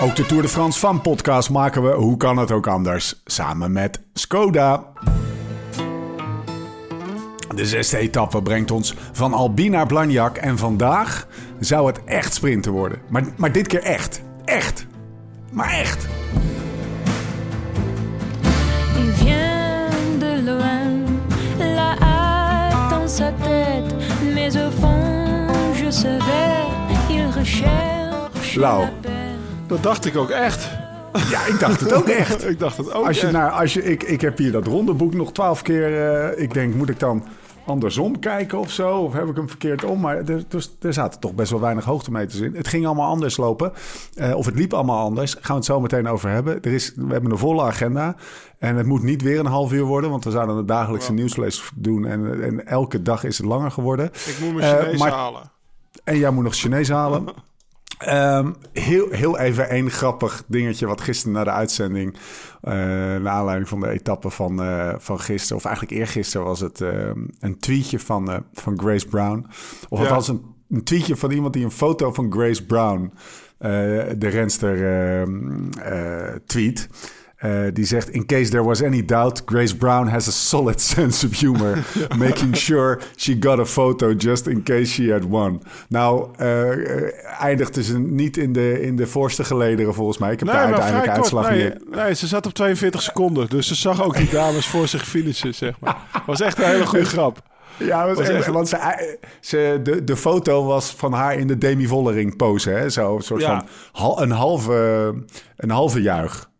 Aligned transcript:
Ook 0.00 0.16
de 0.16 0.26
Tour 0.26 0.42
de 0.42 0.48
France 0.48 0.78
van 0.78 1.00
podcast 1.00 1.50
maken 1.50 1.82
we, 1.82 1.90
hoe 1.94 2.16
kan 2.16 2.36
het 2.36 2.50
ook 2.50 2.66
anders, 2.66 3.22
samen 3.24 3.72
met 3.72 4.00
Skoda. 4.12 4.86
De 7.54 7.66
zesde 7.66 7.96
etappe 7.96 8.42
brengt 8.42 8.70
ons 8.70 8.94
van 9.12 9.32
Albi 9.32 9.68
naar 9.68 9.86
Blagnac 9.86 10.36
en 10.36 10.58
vandaag 10.58 11.26
zou 11.60 11.86
het 11.86 12.04
echt 12.04 12.34
sprinten 12.34 12.72
worden. 12.72 12.98
Maar, 13.08 13.24
maar 13.36 13.52
dit 13.52 13.66
keer 13.66 13.82
echt. 13.82 14.22
Echt. 14.44 14.86
Maar 15.50 15.70
echt. 15.70 16.06
Lau. 28.56 29.03
Dat 29.66 29.82
dacht 29.82 30.04
ik 30.04 30.16
ook 30.16 30.30
echt. 30.30 30.68
Ja, 31.30 31.46
ik 31.46 31.60
dacht 31.60 31.80
het 31.80 31.92
ook 31.92 32.08
echt. 32.08 32.46
ik 32.50 32.58
dacht 32.58 32.76
het 32.76 32.92
ook 32.94 33.06
Als 33.06 33.16
je 33.20 33.22
echt. 33.22 33.32
naar, 33.32 33.50
als 33.50 33.74
je, 33.74 33.84
ik, 33.84 34.02
ik 34.02 34.20
heb 34.20 34.38
hier 34.38 34.52
dat 34.52 34.66
rondeboek 34.66 35.14
nog 35.14 35.32
twaalf 35.32 35.62
keer. 35.62 36.10
eh, 36.10 36.42
ik 36.42 36.54
denk, 36.54 36.74
moet 36.74 36.88
ik 36.88 36.98
dan 36.98 37.24
andersom 37.66 38.18
kijken 38.18 38.58
of 38.58 38.70
zo? 38.70 38.96
Of 38.98 39.12
heb 39.12 39.28
ik 39.28 39.36
hem 39.36 39.48
verkeerd 39.48 39.84
om? 39.84 40.00
Maar 40.00 40.16
er, 40.16 40.44
dus, 40.48 40.76
er 40.80 40.92
zaten 40.92 41.20
toch 41.20 41.34
best 41.34 41.50
wel 41.50 41.60
weinig 41.60 41.84
hoogtemeters 41.84 42.40
in. 42.40 42.54
Het 42.54 42.68
ging 42.68 42.86
allemaal 42.86 43.08
anders 43.10 43.36
lopen. 43.36 43.72
Eh, 44.14 44.34
of 44.36 44.46
het 44.46 44.54
liep 44.54 44.72
allemaal 44.74 45.04
anders. 45.04 45.32
Gaan 45.32 45.42
we 45.46 45.54
het 45.54 45.64
zo 45.64 45.80
meteen 45.80 46.08
over 46.08 46.30
hebben. 46.30 46.62
Er 46.62 46.72
is, 46.72 46.92
we 46.96 47.12
hebben 47.12 47.30
een 47.30 47.38
volle 47.38 47.62
agenda. 47.62 48.16
En 48.58 48.76
het 48.76 48.86
moet 48.86 49.02
niet 49.02 49.22
weer 49.22 49.38
een 49.38 49.46
half 49.46 49.72
uur 49.72 49.84
worden. 49.84 50.10
Want 50.10 50.24
we 50.24 50.30
zouden 50.30 50.56
het 50.56 50.68
dagelijkse 50.68 51.12
nieuwslees 51.12 51.70
doen. 51.74 52.06
En, 52.06 52.42
en 52.42 52.66
elke 52.66 53.02
dag 53.02 53.24
is 53.24 53.38
het 53.38 53.46
langer 53.46 53.70
geworden. 53.70 54.06
Ik 54.06 54.36
moet 54.40 54.54
mijn 54.54 54.74
Eh, 54.76 54.82
Chinees 54.82 54.98
maar- 55.00 55.10
halen. 55.12 55.50
En 56.04 56.18
jij 56.18 56.30
moet 56.30 56.44
nog 56.44 56.54
Chinees 56.54 56.88
halen. 56.88 57.24
Ehm, 57.98 58.52
heel, 58.72 59.10
heel 59.10 59.38
even 59.38 59.68
één 59.68 59.90
grappig 59.90 60.44
dingetje 60.46 60.86
wat 60.86 61.00
gisteren 61.00 61.32
na 61.34 61.44
de 61.44 61.50
uitzending... 61.50 62.16
eh 62.60 62.72
naar 62.72 63.28
aanleiding 63.28 63.68
van 63.68 63.80
de 63.80 63.88
etappe 63.88 64.30
van, 64.30 64.62
eh, 64.62 64.94
van 64.98 65.20
gisteren... 65.20 65.56
of 65.56 65.64
eigenlijk 65.64 65.96
eergisteren 65.96 66.46
was 66.46 66.60
het 66.60 66.80
ehm, 66.80 67.18
een 67.40 67.58
tweetje 67.58 67.98
van, 67.98 68.30
eh, 68.30 68.38
van 68.52 68.78
Grace 68.80 69.06
Brown. 69.06 69.46
Of 69.88 69.98
Ja. 69.98 70.04
althans 70.04 70.28
een, 70.28 70.42
een 70.70 70.84
tweetje 70.84 71.16
van 71.16 71.30
iemand 71.30 71.52
die 71.52 71.64
een 71.64 71.70
foto 71.70 72.12
van 72.12 72.32
Grace 72.32 72.64
Brown... 72.66 73.12
de 74.18 74.28
renster 74.28 74.74
ehm, 75.20 75.70
eh, 75.70 76.34
tweet... 76.46 76.88
Eh, 77.44 77.60
die 77.72 77.84
zegt: 77.84 78.08
In 78.08 78.26
case 78.26 78.50
there 78.50 78.62
was 78.64 78.82
any 78.82 79.04
doubt, 79.04 79.42
Grace 79.46 79.76
Brown 79.76 80.06
has 80.06 80.28
a 80.28 80.30
solid 80.30 80.80
sense 80.94 81.26
of 81.26 81.38
humor, 81.40 81.78
making 82.18 82.56
sure 82.56 83.00
she 83.16 83.36
got 83.40 83.58
a 83.58 83.64
photo 83.64 84.12
just 84.12 84.46
in 84.46 84.62
case 84.62 84.84
she 84.84 85.12
had 85.12 85.22
won. 85.28 85.62
Nou, 85.88 86.28
eh, 86.36 87.42
eindigde 87.42 87.82
ze 87.82 87.98
niet 87.98 88.36
in 88.36 88.52
de, 88.52 88.80
in 88.80 88.96
de 88.96 89.06
voorste 89.06 89.44
gelederen 89.44 89.94
volgens 89.94 90.18
mij. 90.18 90.32
Ik 90.32 90.38
heb 90.38 90.48
Nee, 90.48 90.74
vrij 90.74 90.92
kort. 90.92 91.08
uitslag 91.08 91.50
Nee, 91.50 91.64
niet. 91.64 91.90
nee, 91.90 92.14
ze 92.14 92.26
zat 92.26 92.46
op 92.46 92.52
42 92.52 93.02
seconden. 93.02 93.48
Dus 93.48 93.66
ze 93.68 93.74
zag 93.74 94.02
ook 94.04 94.16
die 94.16 94.30
dames 94.30 94.66
voor 94.66 94.88
zich 94.88 95.04
finishen, 95.06 95.54
zeg 95.54 95.80
maar. 95.80 95.96
was 96.26 96.40
echt 96.40 96.58
een 96.58 96.64
hele 96.64 96.86
goede 96.86 97.04
grap. 97.04 97.38
Ja, 97.78 98.06
was 98.06 98.16
was 98.18 98.28
echt, 98.28 98.36
echt- 98.36 98.46
want 98.46 98.68
ze, 98.68 99.18
ze, 99.40 99.80
de, 99.82 100.04
de 100.04 100.16
foto 100.16 100.64
was 100.64 100.90
van 100.96 101.12
haar 101.12 101.34
in 101.34 101.46
de 101.46 101.58
Demi 101.58 101.86
Vollering 101.86 102.36
pose. 102.36 102.70
Hè? 102.70 102.88
Zo, 102.90 103.16
een 103.16 103.22
soort 103.22 103.40
Ja. 103.40 103.58
van 103.58 103.68
hal- 104.02 104.22
een, 104.22 104.30
halve, 104.30 105.14
een 105.56 105.70
halve 105.70 106.02
juich. 106.02 106.52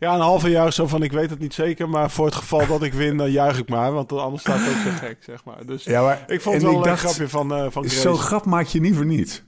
Ja, 0.00 0.14
een 0.14 0.20
halve 0.20 0.50
jaar 0.50 0.72
zo 0.72 0.86
van 0.86 1.02
ik 1.02 1.12
weet 1.12 1.30
het 1.30 1.38
niet 1.38 1.54
zeker. 1.54 1.88
Maar 1.88 2.10
voor 2.10 2.26
het 2.26 2.34
geval 2.34 2.66
dat 2.66 2.82
ik 2.82 2.92
win, 2.92 3.16
dan 3.16 3.30
juich 3.30 3.58
ik 3.58 3.68
maar. 3.68 3.92
Want 3.92 4.12
anders 4.12 4.42
staat 4.42 4.58
het 4.60 4.68
ook 4.68 4.92
zo 4.92 5.06
gek, 5.06 5.16
zeg 5.24 5.44
maar. 5.44 5.66
Dus 5.66 5.84
Ja, 5.84 6.02
maar, 6.02 6.24
ik 6.26 6.40
vond 6.40 6.54
het 6.54 6.64
wel 6.64 6.72
ik 6.72 6.78
een 6.78 6.84
dacht, 6.84 7.00
grapje 7.00 7.28
van, 7.28 7.54
eh 7.54 7.66
van. 7.70 7.84
Zo'n 7.88 8.16
grap 8.16 8.44
maak 8.44 8.66
je 8.66 8.80
niet 8.80 8.94
voor 8.96 9.06
niets, 9.06 9.42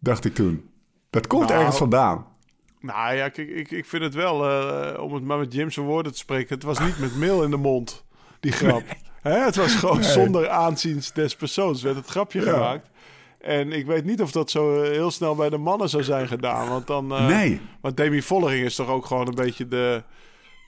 dacht 0.00 0.24
ik 0.24 0.34
toen. 0.34 0.70
Dat 1.10 1.26
komt 1.26 1.48
Nou, 1.48 1.58
ergens 1.58 1.76
vandaan. 1.76 2.26
Nou 2.80 3.14
ja, 3.14 3.28
kijk, 3.28 3.48
ik, 3.48 3.70
ik 3.70 3.86
vind 3.86 4.02
het 4.02 4.14
wel, 4.14 4.50
eh, 4.50 5.02
om 5.02 5.14
het 5.14 5.24
maar 5.24 5.38
met 5.38 5.52
Jim's 5.52 5.76
woorden 5.76 6.12
te 6.12 6.18
spreken... 6.18 6.54
het 6.54 6.64
was 6.64 6.78
niet 6.78 6.98
met 6.98 7.16
meel 7.16 7.42
in 7.42 7.50
de 7.50 7.56
mond, 7.56 8.04
die 8.40 8.52
grap. 8.52 8.82
Hè, 9.22 9.38
het 9.38 9.56
was 9.56 9.74
gewoon 9.74 10.04
zonder 10.04 10.48
aanzien 10.48 11.02
des 11.14 11.36
persoons 11.36 11.82
werd 11.82 11.96
het 11.96 12.06
grapje 12.06 12.44
Ja. 12.44 12.52
gemaakt. 12.52 12.88
En 13.40 13.72
ik 13.72 13.86
weet 13.86 14.04
niet 14.04 14.22
of 14.22 14.32
dat 14.32 14.50
zo 14.50 14.82
eh, 14.82 14.90
heel 14.90 15.10
snel 15.10 15.34
bij 15.34 15.50
de 15.50 15.58
mannen 15.58 15.88
zou 15.88 16.02
zijn 16.02 16.28
gedaan. 16.28 16.68
Want 16.68 16.86
dan... 16.86 17.12
eh, 17.12 17.26
Nee. 17.26 17.60
Want 17.80 17.96
Demi 17.96 18.22
Vollering 18.22 18.64
is 18.64 18.74
toch 18.74 18.88
ook 18.88 19.06
gewoon 19.06 19.26
een 19.28 19.34
beetje 19.34 19.68
de 19.68 20.02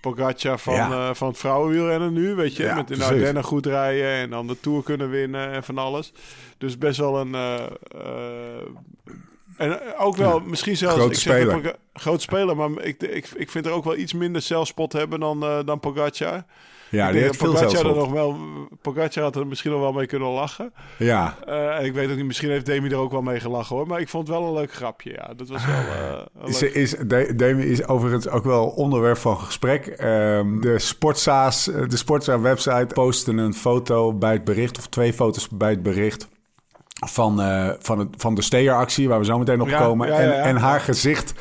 Pogacar 0.00 0.58
van, 0.58 0.75
Ja. 0.75 0.91
eh, 1.09 1.14
van 1.14 1.28
het 1.28 1.38
vrouwenwielrennen 1.38 2.12
nu, 2.12 2.34
weet 2.34 2.56
je. 2.56 2.62
Ja, 2.62 2.75
Met 2.75 2.91
in 2.91 2.97
precies. 2.97 3.14
Ardennen 3.14 3.44
goed 3.44 3.66
rijden 3.66 4.06
en 4.14 4.30
dan 4.30 4.47
de 4.47 4.60
Tour 4.60 4.82
kunnen 4.82 5.10
winnen 5.10 5.50
en 5.53 5.64
van 5.64 5.78
alles. 5.78 6.12
Dus 6.59 6.78
best 6.78 6.98
wel 6.98 7.20
een... 7.20 7.34
en 9.60 9.81
ook 9.98 10.16
wel 10.16 10.41
misschien 10.41 10.76
zelfs... 10.76 10.94
Grote 10.94 11.12
ik 11.12 11.19
speler. 11.19 11.75
Groot 11.93 12.22
speler, 12.22 12.56
maar 12.56 12.71
ik, 12.82 13.03
ik, 13.03 13.28
ik 13.37 13.50
vind 13.50 13.66
er 13.66 13.72
ook 13.72 13.84
wel 13.84 13.97
iets 13.97 14.12
minder 14.12 14.43
zelfspot 14.43 14.93
hebben 14.93 15.21
dan, 15.21 15.43
eh 15.43 15.59
dan 15.65 15.81
Pogacar. 15.81 16.43
Ja, 16.91 17.06
ik 17.06 17.12
die 17.12 17.22
heeft 17.22 17.37
veel 17.37 17.53
Pogacar 17.53 17.87
er 17.87 17.94
nog 17.97 18.10
wel... 18.10 18.37
Pogacar 18.82 19.22
had 19.22 19.37
er 19.37 19.47
misschien 19.47 19.71
nog 19.71 19.81
wel 19.81 19.93
mee 19.93 20.06
kunnen 20.06 20.28
lachen. 20.28 20.72
Ja, 20.98 21.37
Eh, 21.47 21.76
en 21.78 21.84
ik 21.84 21.93
weet 21.93 22.10
ook 22.10 22.16
niet, 22.16 22.25
misschien 22.26 22.50
heeft 22.50 22.66
Demi 22.66 22.88
er 22.88 22.97
ook 22.97 23.10
wel 23.10 23.22
mee 23.22 23.41
gelachen 23.41 23.76
hoor. 23.76 23.87
Maar 23.87 24.00
ik 24.00 24.09
vond 24.09 24.28
het 24.28 24.37
wel 24.37 24.47
een 24.47 24.54
leuk 24.54 24.72
grapje, 24.72 25.10
ja. 25.10 25.34
Dat 25.37 25.48
was 25.48 25.66
wel... 25.66 25.75
eh, 25.75 26.21
leuk- 26.60 26.75
is, 26.75 26.91
De- 27.06 27.32
Demi 27.37 27.62
is 27.65 27.87
overigens 27.87 28.28
ook 28.28 28.44
wel 28.44 28.66
onderwerp 28.66 29.16
van 29.19 29.38
gesprek. 29.38 29.87
Ehm, 29.87 30.60
de 30.60 30.78
Sportsa's, 30.78 31.69
eh, 31.69 31.88
de 31.88 31.97
Sportsa 31.97 32.41
website 32.41 32.87
postte 32.94 33.32
een 33.32 33.54
foto 33.54 34.12
bij 34.15 34.32
het 34.32 34.44
bericht, 34.44 34.78
of 34.78 34.87
twee 34.87 35.12
foto's 35.12 35.48
bij 35.48 35.71
het 35.71 35.82
bericht. 35.82 36.28
Van, 37.06 37.41
eh, 37.41 37.69
van, 37.78 37.99
het, 37.99 38.09
van 38.16 38.34
de 38.34 38.43
Steer-actie, 38.43 39.09
waar 39.09 39.19
we 39.19 39.25
zo 39.25 39.38
meteen 39.38 39.61
op 39.61 39.69
Ja, 39.69 39.78
komen. 39.78 40.09
ja, 40.09 40.21
ja, 40.21 40.27
ja. 40.27 40.33
En, 40.33 40.43
en 40.43 40.56
haar 40.56 40.81
gezicht 40.81 41.33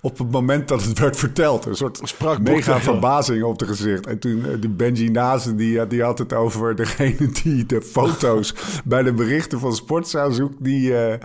op 0.00 0.18
het 0.18 0.30
moment 0.30 0.68
dat 0.68 0.84
het 0.84 0.98
werd 0.98 1.16
verteld. 1.16 1.66
Een 1.66 1.74
soort 1.76 2.00
Sprak 2.02 2.38
mega 2.40 2.78
verbazing 2.80 3.42
op 3.42 3.60
het 3.60 3.68
gezicht. 3.68 4.06
En 4.06 4.18
toen 4.18 4.44
eh, 4.46 4.50
die 4.60 4.70
Benji 4.70 5.10
Nazen, 5.10 5.56
die, 5.56 5.78
had- 5.78 5.90
die 5.90 6.02
had 6.02 6.18
het 6.18 6.32
over 6.32 6.76
degene 6.76 7.28
die 7.42 7.66
de 7.66 7.82
foto's 7.82 8.54
bij 8.84 9.02
de 9.02 9.12
berichten 9.12 9.58
van 9.60 9.74
Sportsa 9.74 10.30
zoekt. 10.30 10.54
Die, 10.64 10.98
eh, 10.98 11.18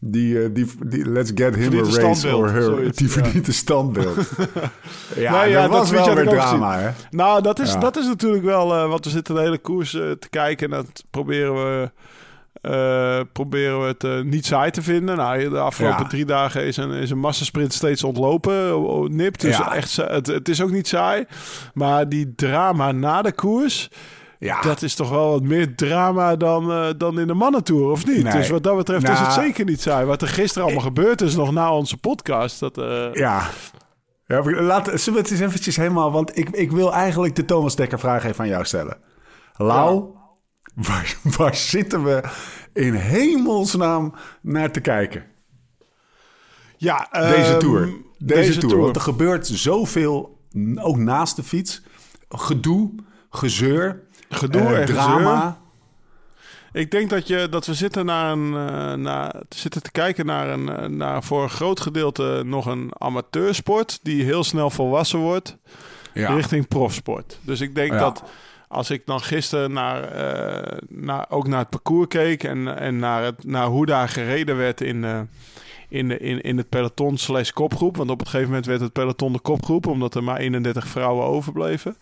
die, 0.00 0.42
eh, 0.42 0.48
die, 0.52 0.66
die, 0.86 1.08
let's 1.08 1.30
get 1.34 1.54
him 1.54 1.78
a 1.78 1.82
race 2.00 2.36
or 2.36 2.50
her. 2.50 2.62
zoiets, 2.62 2.98
die 2.98 3.10
verdient 3.10 3.46
een 3.46 3.54
standbeeld. 3.54 4.16
ja, 5.16 5.30
Nou 5.32 5.48
ja, 5.48 5.62
dat 5.62 5.70
was 5.70 5.90
wel 5.90 6.14
weer 6.14 6.28
drama, 6.28 6.78
hè? 6.78 6.90
Nou, 7.10 7.42
dat 7.42 7.58
is, 7.58 7.72
Ja. 7.72 7.78
dat 7.78 7.96
is 7.96 8.06
natuurlijk 8.06 8.44
wel... 8.44 8.74
eh 8.74 8.88
want 8.88 9.04
we 9.04 9.10
zitten 9.10 9.34
de 9.34 9.40
hele 9.40 9.58
koers 9.58 9.94
eh, 9.94 10.10
te 10.10 10.28
kijken... 10.30 10.70
en 10.72 10.76
dat 10.84 11.04
proberen 11.10 11.54
we, 11.54 11.90
eh, 12.60 13.20
proberen 13.32 13.80
we 13.80 13.86
het 13.86 14.04
eh, 14.04 14.20
niet 14.20 14.46
saai 14.46 14.70
te 14.70 14.82
vinden. 14.82 15.16
Nou, 15.16 15.48
de 15.48 15.58
afgelopen 15.58 16.02
Ja. 16.02 16.08
drie 16.08 16.24
dagen 16.24 16.64
is 16.66 16.76
een, 16.76 16.90
is 16.90 17.10
een 17.10 17.18
massasprint 17.18 17.72
steeds 17.72 18.04
ontlopen. 18.04 19.16
Nipt, 19.16 19.40
dus 19.40 19.56
Ja. 19.56 19.74
echt, 19.74 19.96
het, 19.96 20.26
het 20.26 20.48
is 20.48 20.62
ook 20.62 20.70
niet 20.70 20.88
saai. 20.88 21.24
Maar 21.74 22.08
die 22.08 22.34
drama 22.34 22.92
na 22.92 23.22
de 23.22 23.32
koers... 23.32 23.88
Ja, 24.38 24.60
Dat 24.60 24.82
is 24.82 24.94
toch 24.94 25.10
wel 25.10 25.30
wat 25.30 25.42
meer 25.42 25.74
drama 25.74 26.36
dan, 26.36 26.70
eh, 26.72 26.86
dan 26.96 27.20
in 27.20 27.26
de 27.26 27.34
mannentour, 27.34 27.90
of 27.90 28.06
niet? 28.06 28.22
Nee. 28.22 28.32
Dus 28.32 28.48
wat 28.48 28.62
dat 28.62 28.76
betreft 28.76 29.02
is 29.08 29.18
het 29.18 29.28
Nou, 29.28 29.40
zeker 29.42 29.64
niet 29.64 29.80
saai. 29.80 30.06
Wat 30.06 30.22
er 30.22 30.28
gisteren 30.28 30.64
allemaal 30.64 30.84
gebeurd 30.84 31.20
is, 31.20 31.36
nog 31.36 31.52
na 31.52 31.72
onze 31.74 31.96
podcast. 31.96 32.60
Dat, 32.60 32.74
ja. 33.12 33.42
ja 34.26 34.42
laat, 34.42 34.86
zullen 34.86 35.12
we 35.12 35.18
het 35.20 35.30
eens 35.30 35.40
eventjes 35.40 35.76
helemaal... 35.76 36.12
Want 36.12 36.38
ik, 36.38 36.48
ik 36.50 36.70
wil 36.70 36.92
eigenlijk 36.92 37.36
de 37.36 37.44
Thomas 37.44 37.76
Dekker 37.76 37.98
vraag 37.98 38.24
even 38.24 38.40
aan 38.44 38.50
jou 38.50 38.64
stellen. 38.64 38.96
Lau, 39.56 40.04
waar, 40.88 41.16
waar 41.36 41.54
zitten 41.54 42.04
we 42.04 42.22
in 42.72 42.94
hemelsnaam 42.94 44.14
naar 44.40 44.70
te 44.72 44.80
kijken? 44.80 45.24
ja 46.76 47.08
Deze 47.12 47.50
ehm, 47.50 47.58
tour. 47.58 47.86
Deze, 48.18 48.40
deze 48.40 48.52
tour. 48.52 48.68
tour. 48.68 48.82
Want 48.84 48.96
er 48.96 49.02
gebeurt 49.02 49.46
zoveel, 49.46 50.38
ook 50.74 50.96
naast 50.96 51.36
de 51.36 51.42
fiets. 51.42 51.82
Gedoe, 52.28 52.90
gezeur, 53.30 54.00
Gedoe 54.28 54.60
eh, 54.62 54.80
en 54.80 54.86
drama. 54.86 55.36
gezeur. 55.36 55.58
Ik 56.72 56.90
denk 56.90 57.10
dat, 57.10 57.26
je, 57.26 57.48
dat 57.50 57.66
we 57.66 57.74
zitten, 57.74 58.04
naar 58.06 58.32
een, 58.32 58.54
eh, 58.54 58.94
naar, 58.94 59.42
zitten 59.48 59.82
te 59.82 59.90
kijken 59.90 60.26
naar, 60.26 60.48
een, 60.48 60.68
eh, 60.68 60.88
naar 60.88 61.22
voor 61.24 61.42
een 61.42 61.50
groot 61.50 61.80
gedeelte 61.80 62.42
nog 62.44 62.66
een 62.66 62.90
amateursport... 62.98 63.98
die 64.02 64.24
heel 64.24 64.44
snel 64.44 64.70
volwassen 64.70 65.18
wordt 65.18 65.56
Ja. 66.14 66.34
richting 66.34 66.68
profsport. 66.68 67.38
Dus 67.42 67.60
ik 67.60 67.74
denk 67.74 67.92
Ja. 67.92 67.98
dat 67.98 68.22
als 68.70 68.90
ik 68.90 69.06
dan 69.06 69.20
gisteren 69.20 69.72
naar, 69.72 70.02
eh, 70.02 70.78
naar, 70.88 71.26
ook 71.28 71.46
naar 71.46 71.58
het 71.58 71.70
parcours 71.70 72.08
keek... 72.08 72.44
en, 72.44 72.78
en 72.78 72.98
naar, 72.98 73.24
het, 73.24 73.44
naar 73.44 73.66
hoe 73.66 73.86
daar 73.86 74.08
gereden 74.08 74.56
werd 74.56 74.80
in... 74.80 75.04
eh, 75.04 75.20
in, 75.88 76.08
de, 76.08 76.18
in, 76.18 76.40
in 76.40 76.56
het 76.56 76.68
peloton 76.68 77.16
slash 77.16 77.50
kopgroep. 77.50 77.96
Want 77.96 78.10
op 78.10 78.18
het 78.18 78.28
gegeven 78.28 78.48
moment 78.48 78.66
werd 78.66 78.80
het 78.80 78.92
peloton 78.92 79.32
de 79.32 79.40
kopgroep... 79.40 79.86
omdat 79.86 80.14
er 80.14 80.24
maar 80.24 80.36
31 80.36 80.86
vrouwen 80.86 81.26
overbleven. 81.26 81.96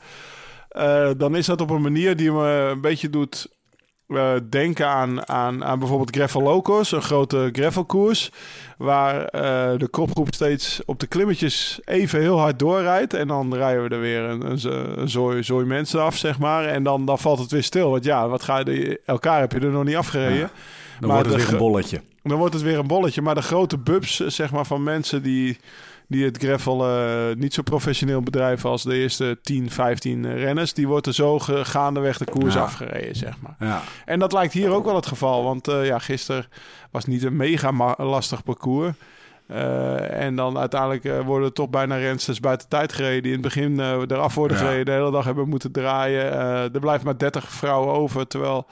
Eh, 0.69 1.11
dan 1.17 1.37
is 1.37 1.47
dat 1.47 1.61
op 1.61 1.71
een 1.71 1.83
manier 1.83 2.17
die 2.17 2.33
me 2.33 2.69
een 2.71 2.81
beetje 2.81 3.11
doet 3.11 3.58
eh, 4.09 4.33
denken 4.49 4.89
aan, 4.89 5.29
aan, 5.29 5.65
aan 5.65 5.79
bijvoorbeeld 5.79 6.17
Gravel 6.17 6.43
Locos, 6.43 6.93
een 6.93 7.03
grote 7.03 7.49
gravelkoers. 7.53 8.31
Waar 8.79 9.25
eh, 9.25 9.79
de 9.79 9.89
kopgroep 9.89 10.35
steeds 10.35 10.81
op 10.85 11.01
de 11.01 11.07
klimmetjes 11.07 11.81
even 11.85 12.21
heel 12.21 12.39
hard 12.39 12.59
doorrijdt. 12.59 13.15
En 13.15 13.29
dan 13.29 13.55
rijden 13.55 13.83
we 13.83 13.89
er 13.89 14.01
weer 14.01 14.23
een, 14.23 14.51
een, 14.51 15.01
een 15.01 15.09
zooi, 15.09 15.43
zooi 15.43 15.67
mensen 15.67 16.03
af, 16.03 16.17
zeg 16.17 16.39
maar. 16.39 16.65
En 16.65 16.83
dan, 16.83 17.05
dan 17.05 17.19
valt 17.19 17.39
het 17.39 17.51
weer 17.51 17.63
stil. 17.63 17.91
Want 17.91 18.05
ja, 18.05 18.29
wat 18.29 18.43
ga 18.43 18.59
je, 18.59 19.01
elkaar 19.05 19.41
heb 19.41 19.53
je 19.53 19.61
er 19.61 19.71
nog 19.71 19.85
niet 19.85 19.97
afgereden. 19.97 20.51
Dan 21.01 21.09
Maar 21.09 21.19
wordt 21.19 21.35
het 21.35 21.45
weer 21.45 21.53
een 21.53 21.59
bolletje. 21.59 22.01
dan 22.23 22.39
wordt 22.39 22.55
het 22.55 22.63
weer 22.63 22.79
een 22.79 22.87
bolletje. 22.87 23.23
Maar 23.23 23.35
de 23.35 23.43
grote 23.43 23.79
bubs, 23.79 24.17
zeg 24.17 24.53
maar, 24.53 24.67
van 24.67 24.83
mensen 24.83 25.23
die, 25.23 25.59
die 26.09 26.25
het 26.25 26.37
gravel 26.39 26.89
eh, 26.89 27.37
niet 27.37 27.55
zo 27.55 27.63
professioneel 27.63 28.21
bedrijven 28.23 28.71
als 28.71 28.83
de 28.83 28.95
eerste 28.95 29.39
10, 29.43 29.71
15 29.71 30.37
renners, 30.37 30.73
die 30.73 30.87
worden 30.89 31.15
zo 31.15 31.39
ge- 31.39 31.65
gaandeweg 31.65 32.19
de 32.19 32.25
koers 32.25 32.55
Ja. 32.55 32.61
afgereden, 32.61 33.17
zeg 33.17 33.35
maar. 33.41 33.57
Ja. 33.69 33.83
En 34.05 34.19
dat 34.19 34.33
lijkt 34.33 34.53
hier 34.53 34.71
ook 34.71 34.85
wel 34.85 34.95
het 34.95 35.07
geval. 35.07 35.45
Want 35.45 35.69
eh, 35.69 35.87
ja, 35.87 35.99
gisteren 35.99 36.47
was 36.91 37.05
niet 37.05 37.23
een 37.23 37.37
mega 37.37 37.95
lastig 37.99 38.43
parcours. 38.43 38.93
Eh, 39.49 40.25
en 40.25 40.37
dan 40.37 40.59
uiteindelijk 40.59 41.05
eh, 41.05 41.21
worden 41.21 41.53
toch 41.53 41.69
bijna 41.71 41.97
rensters 41.97 42.41
buiten 42.41 42.69
tijd 42.69 42.93
gereden. 42.93 43.23
Die 43.23 43.33
in 43.33 43.39
het 43.43 43.55
begin 43.55 43.81
eh, 43.81 44.01
eraf 44.09 44.35
worden 44.35 44.57
Ja. 44.57 44.63
gereden. 44.63 44.85
De 44.85 44.91
hele 44.91 45.11
dag 45.11 45.25
hebben 45.25 45.49
moeten 45.49 45.73
draaien. 45.73 46.33
Er 46.73 46.81
blijft 46.81 47.05
maar 47.05 47.19
30 47.19 47.49
vrouwen 47.51 47.95
over. 47.95 48.27
Terwijl, 48.27 48.67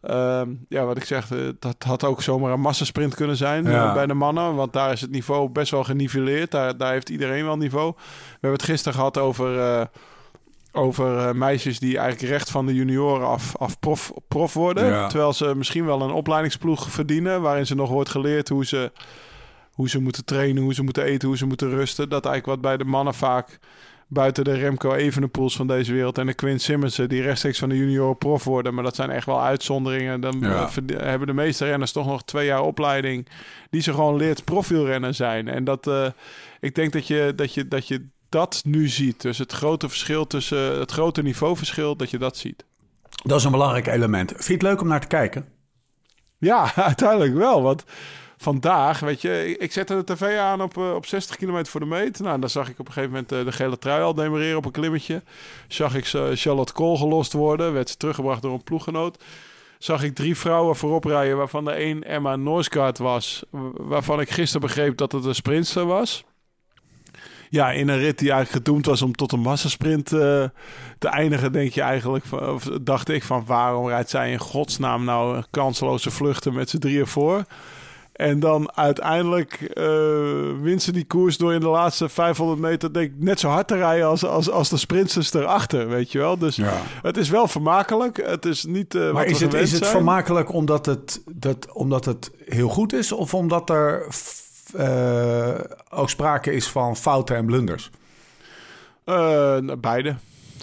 ehm, 0.00 0.48
ja, 0.68 0.84
wat 0.84 0.96
ik 0.96 1.04
zeg, 1.04 1.28
dat 1.58 1.76
had 1.78 2.04
ook 2.04 2.22
zomaar 2.22 2.52
een 2.52 2.60
massasprint 2.60 3.14
kunnen 3.14 3.36
zijn 3.36 3.64
Ja. 3.64 3.92
bij 3.94 4.06
de 4.06 4.14
mannen. 4.14 4.54
Want 4.54 4.72
daar 4.72 4.92
is 4.92 5.00
het 5.00 5.10
niveau 5.10 5.48
best 5.48 5.70
wel 5.70 5.84
geniveleerd. 5.84 6.50
Daar, 6.50 6.76
daar 6.76 6.92
heeft 6.92 7.08
iedereen 7.08 7.44
wel 7.44 7.56
niveau. 7.56 7.92
We 7.96 8.28
hebben 8.30 8.52
het 8.60 8.62
gisteren 8.62 8.94
gehad 8.98 9.18
over... 9.18 9.88
over 10.74 11.36
meisjes 11.36 11.78
die 11.78 11.98
eigenlijk 11.98 12.32
recht 12.32 12.50
van 12.50 12.66
de 12.66 12.74
junioren 12.74 13.26
af, 13.26 13.56
af 13.56 13.78
prof, 13.78 14.12
prof 14.28 14.54
worden. 14.54 14.86
Ja. 14.86 15.06
Terwijl 15.08 15.32
ze 15.32 15.54
misschien 15.56 15.84
wel 15.86 16.02
een 16.02 16.10
opleidingsploeg 16.12 16.90
verdienen... 16.90 17.40
waarin 17.42 17.66
ze 17.66 17.74
nog 17.74 17.90
wordt 17.90 18.10
geleerd 18.10 18.48
hoe 18.48 18.66
ze, 18.66 18.92
hoe 19.82 19.90
ze 19.90 20.00
moeten 20.00 20.24
trainen... 20.24 20.62
hoe 20.62 20.74
ze 20.74 20.82
moeten 20.82 21.04
eten, 21.04 21.28
hoe 21.28 21.36
ze 21.36 21.46
moeten 21.46 21.70
rusten. 21.70 22.08
Dat 22.08 22.24
eigenlijk 22.26 22.62
wat 22.62 22.70
bij 22.70 22.76
de 22.84 22.90
mannen 22.90 23.14
vaak... 23.14 23.58
buiten 24.08 24.44
de 24.44 24.52
Remco 24.52 24.94
Evenepoels 24.94 25.56
van 25.56 25.66
deze 25.66 25.92
wereld... 25.92 26.18
en 26.18 26.26
de 26.26 26.34
Quinn 26.34 26.60
Simmonsen 26.60 27.08
die 27.08 27.22
rechtstreeks 27.22 27.58
van 27.58 27.68
de 27.68 27.76
junioren 27.76 28.18
prof 28.18 28.44
worden. 28.44 28.74
Maar 28.74 28.84
dat 28.84 28.94
zijn 28.94 29.10
echt 29.10 29.26
wel 29.26 29.42
uitzonderingen. 29.42 30.20
Dan 30.20 30.36
Ja. 30.40 30.68
eh, 30.86 31.00
hebben 31.00 31.26
de 31.26 31.32
meeste 31.32 31.64
renners 31.64 31.92
toch 31.92 32.06
nog 32.06 32.24
twee 32.24 32.46
jaar 32.46 32.62
opleiding... 32.62 33.28
die 33.70 33.80
ze 33.82 33.90
gewoon 33.92 34.16
leert 34.16 34.44
profielrenner 34.44 35.14
zijn. 35.14 35.48
En 35.48 35.64
dat, 35.64 35.86
eh, 35.86 36.06
ik 36.60 36.74
denk 36.74 36.92
dat 36.92 37.06
je, 37.06 37.32
dat 37.36 37.54
je, 37.54 37.68
dat 37.68 37.88
je 37.88 38.06
dat 38.28 38.62
nu 38.64 38.88
ziet. 38.88 39.20
Dus 39.20 39.38
het 39.38 39.52
grote 39.52 39.88
verschil 39.88 40.26
tussen 40.26 40.78
het 40.78 40.92
grote 40.92 41.22
niveauverschil, 41.22 41.96
dat 41.96 42.10
je 42.10 42.18
dat 42.18 42.36
ziet. 42.36 42.64
Dat 43.24 43.38
is 43.38 43.44
een 43.44 43.50
belangrijk 43.50 43.86
element. 43.86 44.30
Vind 44.30 44.46
je 44.46 44.52
het 44.52 44.62
leuk 44.62 44.80
om 44.80 44.88
naar 44.88 45.00
te 45.00 45.06
kijken? 45.06 45.48
Ja, 46.38 46.74
uiteindelijk 46.90 47.34
wel. 47.34 47.62
Want 47.62 47.84
vandaag, 48.42 49.00
weet 49.00 49.20
je, 49.20 49.56
ik, 49.58 49.72
zette 49.72 50.04
de 50.04 50.14
tv 50.14 50.38
aan 50.38 50.62
op, 50.62 50.76
eh, 50.76 50.94
op 50.94 51.06
60 51.06 51.36
kilometer 51.36 51.70
voor 51.70 51.80
de 51.80 51.86
meet. 51.86 52.20
Nou, 52.20 52.40
dan 52.40 52.50
zag 52.50 52.68
ik 52.68 52.78
op 52.78 52.86
een 52.86 52.92
gegeven 52.92 53.14
moment 53.14 53.32
eh, 53.32 53.44
de 53.44 53.52
gele 53.52 53.78
trui 53.78 54.02
al 54.02 54.14
demereren 54.14 54.56
op 54.56 54.64
een 54.64 54.70
klimmetje. 54.70 55.22
Zag 55.68 55.94
ik 55.94 56.06
eh, 56.06 56.24
Charlotte 56.32 56.72
Kool 56.72 56.96
gelost 56.96 57.32
worden. 57.32 57.72
Werd 57.72 57.90
ze 57.90 57.96
teruggebracht 57.96 58.42
door 58.42 58.52
een 58.52 58.62
ploeggenoot. 58.62 59.24
Zag 59.78 60.02
ik 60.02 60.14
drie 60.14 60.36
vrouwen 60.36 60.76
voorop 60.76 61.04
rijden, 61.04 61.36
waarvan 61.36 61.64
de 61.64 61.70
één 61.70 62.02
Emma 62.02 62.36
Noorskaart 62.36 62.98
was. 62.98 63.44
Waarvan 63.72 64.20
ik 64.20 64.30
gisteren 64.30 64.66
begreep 64.66 64.96
dat 64.96 65.12
het 65.12 65.24
een 65.24 65.34
sprintster 65.34 65.86
was. 65.86 66.24
Ja, 67.50 67.70
in 67.70 67.88
een 67.88 67.98
rit 67.98 68.18
die 68.18 68.30
eigenlijk 68.30 68.64
gedoemd 68.64 68.86
was 68.86 69.02
om 69.02 69.14
tot 69.14 69.32
een 69.32 69.40
massasprint 69.40 70.06
te 70.06 70.50
eindigen, 70.98 71.52
denk 71.52 71.72
je 71.72 71.80
eigenlijk, 71.80 72.24
of 72.32 72.64
dacht 72.82 73.08
ik 73.08 73.22
van 73.22 73.44
waarom 73.46 73.88
rijdt 73.88 74.10
zij 74.10 74.32
in 74.32 74.38
godsnaam 74.38 75.04
nou 75.04 75.42
kanseloze 75.50 76.10
vluchten 76.10 76.54
met 76.54 76.70
z'n 76.70 76.78
drieën 76.78 77.06
voor? 77.06 77.44
En 78.12 78.40
dan 78.40 78.72
uiteindelijk 78.76 79.52
eh 79.62 79.84
wint 80.62 80.82
ze 80.82 80.92
die 80.92 81.04
koers 81.04 81.36
door 81.36 81.52
in 81.54 81.60
de 81.60 81.66
laatste 81.68 82.08
500 82.08 82.60
meter 82.60 82.92
denk 82.92 83.06
ik, 83.12 83.22
net 83.22 83.40
zo 83.40 83.48
hard 83.48 83.68
te 83.68 83.76
rijden 83.76 84.06
als, 84.06 84.24
als, 84.24 84.50
als 84.50 84.68
de 84.68 84.76
sprinters 84.76 85.32
erachter, 85.32 85.88
weet 85.88 86.12
je 86.12 86.18
wel. 86.18 86.38
Dus 86.38 86.56
Ja. 86.56 86.72
het 87.02 87.16
is 87.16 87.28
wel 87.30 87.48
vermakelijk. 87.48 88.26
Het 88.26 88.44
is 88.44 88.64
niet 88.64 88.94
eh 88.94 89.00
Maar 89.02 89.12
wat 89.12 89.24
is 89.24 89.40
het, 89.40 89.54
is 89.54 89.72
het 89.72 89.86
vermakelijk 89.86 90.52
omdat 90.52 90.86
het, 90.86 91.22
dat, 91.34 91.72
omdat 91.72 92.04
het 92.04 92.30
heel 92.44 92.68
goed 92.68 92.92
is... 92.92 93.12
of 93.12 93.34
omdat 93.34 93.70
er 93.70 94.06
eh, 94.76 95.54
ook 95.90 96.10
sprake 96.10 96.52
is 96.52 96.68
van 96.68 96.96
fouten 96.96 97.36
en 97.36 97.46
blunders? 97.46 97.90
Eh, 99.04 99.56
beide. 99.78 100.14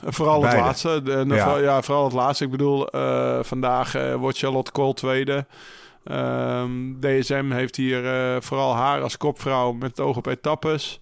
Vooral 0.05 0.39
Beide. 0.39 0.57
het 0.57 0.65
laatste. 0.65 1.01
De- 1.03 1.11
Ja. 1.27 1.43
vooral- 1.43 1.61
ja, 1.61 1.81
vooral 1.81 2.03
het 2.03 2.13
laatste. 2.13 2.43
Ik 2.43 2.51
bedoel, 2.51 2.87
vandaag 3.41 3.95
wordt 4.17 4.37
Charlotte 4.37 4.71
Kool 4.71 4.93
tweede. 4.93 5.45
Ehm, 6.09 7.00
DSM 7.00 7.51
heeft 7.51 7.75
hier 7.75 8.06
eh, 8.06 8.41
vooral 8.41 8.73
haar 8.75 9.01
als 9.01 9.17
kopvrouw 9.17 9.71
met 9.71 9.89
het 9.89 10.00
oog 10.00 10.17
op 10.17 10.25
etappes. 10.25 11.00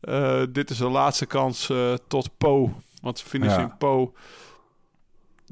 Eh, 0.00 0.42
dit 0.50 0.70
is 0.70 0.76
de 0.78 0.88
laatste 0.88 1.26
kans 1.26 1.70
eh, 1.70 1.92
tot 2.08 2.30
Po. 2.38 2.72
Want 3.02 3.18
ze 3.18 3.26
finishen 3.26 3.58
Ja. 3.58 3.62
in 3.64 3.76
Po. 3.78 4.12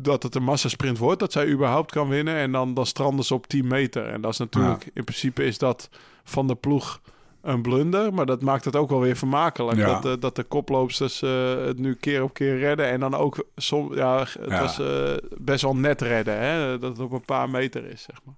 Dat 0.00 0.22
het 0.22 0.34
een 0.34 0.42
massasprint 0.42 0.98
wordt. 0.98 1.20
Dat 1.20 1.32
zij 1.32 1.46
überhaupt 1.48 1.90
kan 1.92 2.08
winnen. 2.08 2.34
En 2.36 2.52
dan, 2.52 2.74
dan 2.74 2.86
stranden 2.86 3.24
ze 3.24 3.34
op 3.34 3.46
10 3.46 3.66
meter. 3.66 4.06
En 4.06 4.20
dat 4.20 4.32
is 4.32 4.38
natuurlijk... 4.38 4.90
In 4.94 5.04
principe 5.04 5.44
is 5.44 5.58
dat 5.58 5.88
van 6.24 6.46
de 6.46 6.54
ploeg 6.54 7.00
een 7.48 7.62
blunder. 7.62 8.14
Maar 8.14 8.26
dat 8.26 8.42
maakt 8.42 8.64
het 8.64 8.76
ook 8.76 8.88
wel 8.90 9.00
weer 9.00 9.16
vermakelijk. 9.16 9.78
Ja. 9.78 9.86
Dat, 9.86 10.02
de- 10.02 10.18
dat 10.18 10.36
de 10.36 10.42
koploopsters 10.42 11.22
eh, 11.22 11.54
het 11.64 11.78
nu 11.78 11.94
keer 11.94 12.22
op 12.22 12.32
keer 12.34 12.58
redden. 12.58 12.86
En 12.88 13.00
dan 13.00 13.14
ook... 13.14 13.44
Som, 13.56 13.94
ja, 13.94 14.18
het 14.18 14.50
Ja. 14.50 14.60
was 14.60 14.78
eh, 14.80 15.12
best 15.38 15.62
wel 15.62 15.76
net 15.76 16.00
redden. 16.00 16.38
Hè? 16.40 16.78
Dat 16.78 16.90
het 16.90 17.00
op 17.06 17.12
een 17.12 17.24
paar 17.24 17.50
meter 17.50 17.90
is, 17.90 18.02
zeg 18.02 18.16
maar. 18.24 18.34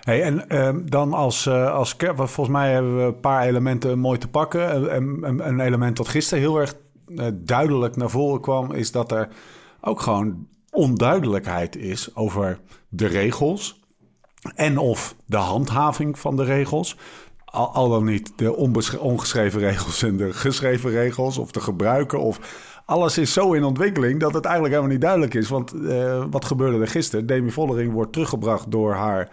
Hey, 0.00 0.22
en 0.22 0.48
ehm, 0.48 0.80
dan 0.84 1.12
als, 1.12 1.46
eh 1.46 1.72
als 1.74 1.94
volgens 1.98 2.48
mij 2.48 2.72
hebben 2.72 2.96
we 2.96 3.02
een 3.02 3.20
paar 3.20 3.46
elementen 3.46 3.98
mooi 3.98 4.18
te 4.18 4.28
pakken. 4.28 4.94
Een, 4.96 5.24
een, 5.28 5.48
een 5.48 5.60
element 5.60 5.96
dat 5.96 6.08
gisteren 6.08 6.42
heel 6.42 6.56
erg 6.60 6.74
duidelijk 7.34 7.96
naar 7.96 8.10
voren 8.10 8.40
kwam, 8.40 8.72
is 8.72 8.92
dat 8.92 9.12
er 9.12 9.28
ook 9.80 10.00
gewoon 10.00 10.46
onduidelijkheid 10.70 11.76
is 11.76 12.14
over 12.16 12.58
de 12.88 13.06
regels 13.06 13.80
en 14.54 14.78
of 14.78 15.14
de 15.26 15.36
handhaving 15.36 16.18
van 16.18 16.36
de 16.36 16.44
regels. 16.44 16.96
Al, 17.50 17.72
al 17.74 17.88
dan 17.88 18.04
niet 18.04 18.32
de 18.36 18.56
ongeschreven 19.00 19.60
regels 19.60 20.02
en 20.02 20.16
de 20.16 20.32
geschreven 20.32 20.90
regels 20.90 21.38
of 21.38 21.50
de 21.50 21.60
gebruiken 21.60 22.20
of 22.20 22.40
alles 22.84 23.18
is 23.18 23.32
zo 23.32 23.52
in 23.52 23.64
ontwikkeling 23.64 24.20
dat 24.20 24.34
het 24.34 24.44
eigenlijk 24.44 24.74
helemaal 24.74 24.94
niet 24.94 25.04
duidelijk 25.04 25.34
is. 25.34 25.48
Want 25.48 25.72
eh, 25.72 26.24
wat 26.30 26.44
gebeurde 26.44 26.80
er 26.80 26.88
gisteren? 26.88 27.26
Demi 27.26 27.50
Vollering 27.50 27.92
wordt 27.92 28.12
teruggebracht 28.12 28.70
door 28.70 28.94
haar 28.94 29.28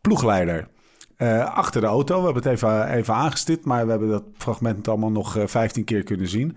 ploegleider 0.00 0.68
eh, 1.16 1.54
achter 1.54 1.80
de 1.80 1.86
auto. 1.86 2.18
We 2.18 2.24
hebben 2.24 2.42
het 2.42 2.52
even, 2.52 2.88
even 2.88 3.14
aangestipt, 3.14 3.64
maar 3.64 3.84
we 3.84 3.90
hebben 3.90 4.08
dat 4.08 4.24
fragment 4.36 4.88
allemaal 4.88 5.10
nog 5.10 5.36
eh, 5.36 5.46
15 5.46 5.84
keer 5.84 6.02
kunnen 6.02 6.28
zien. 6.28 6.56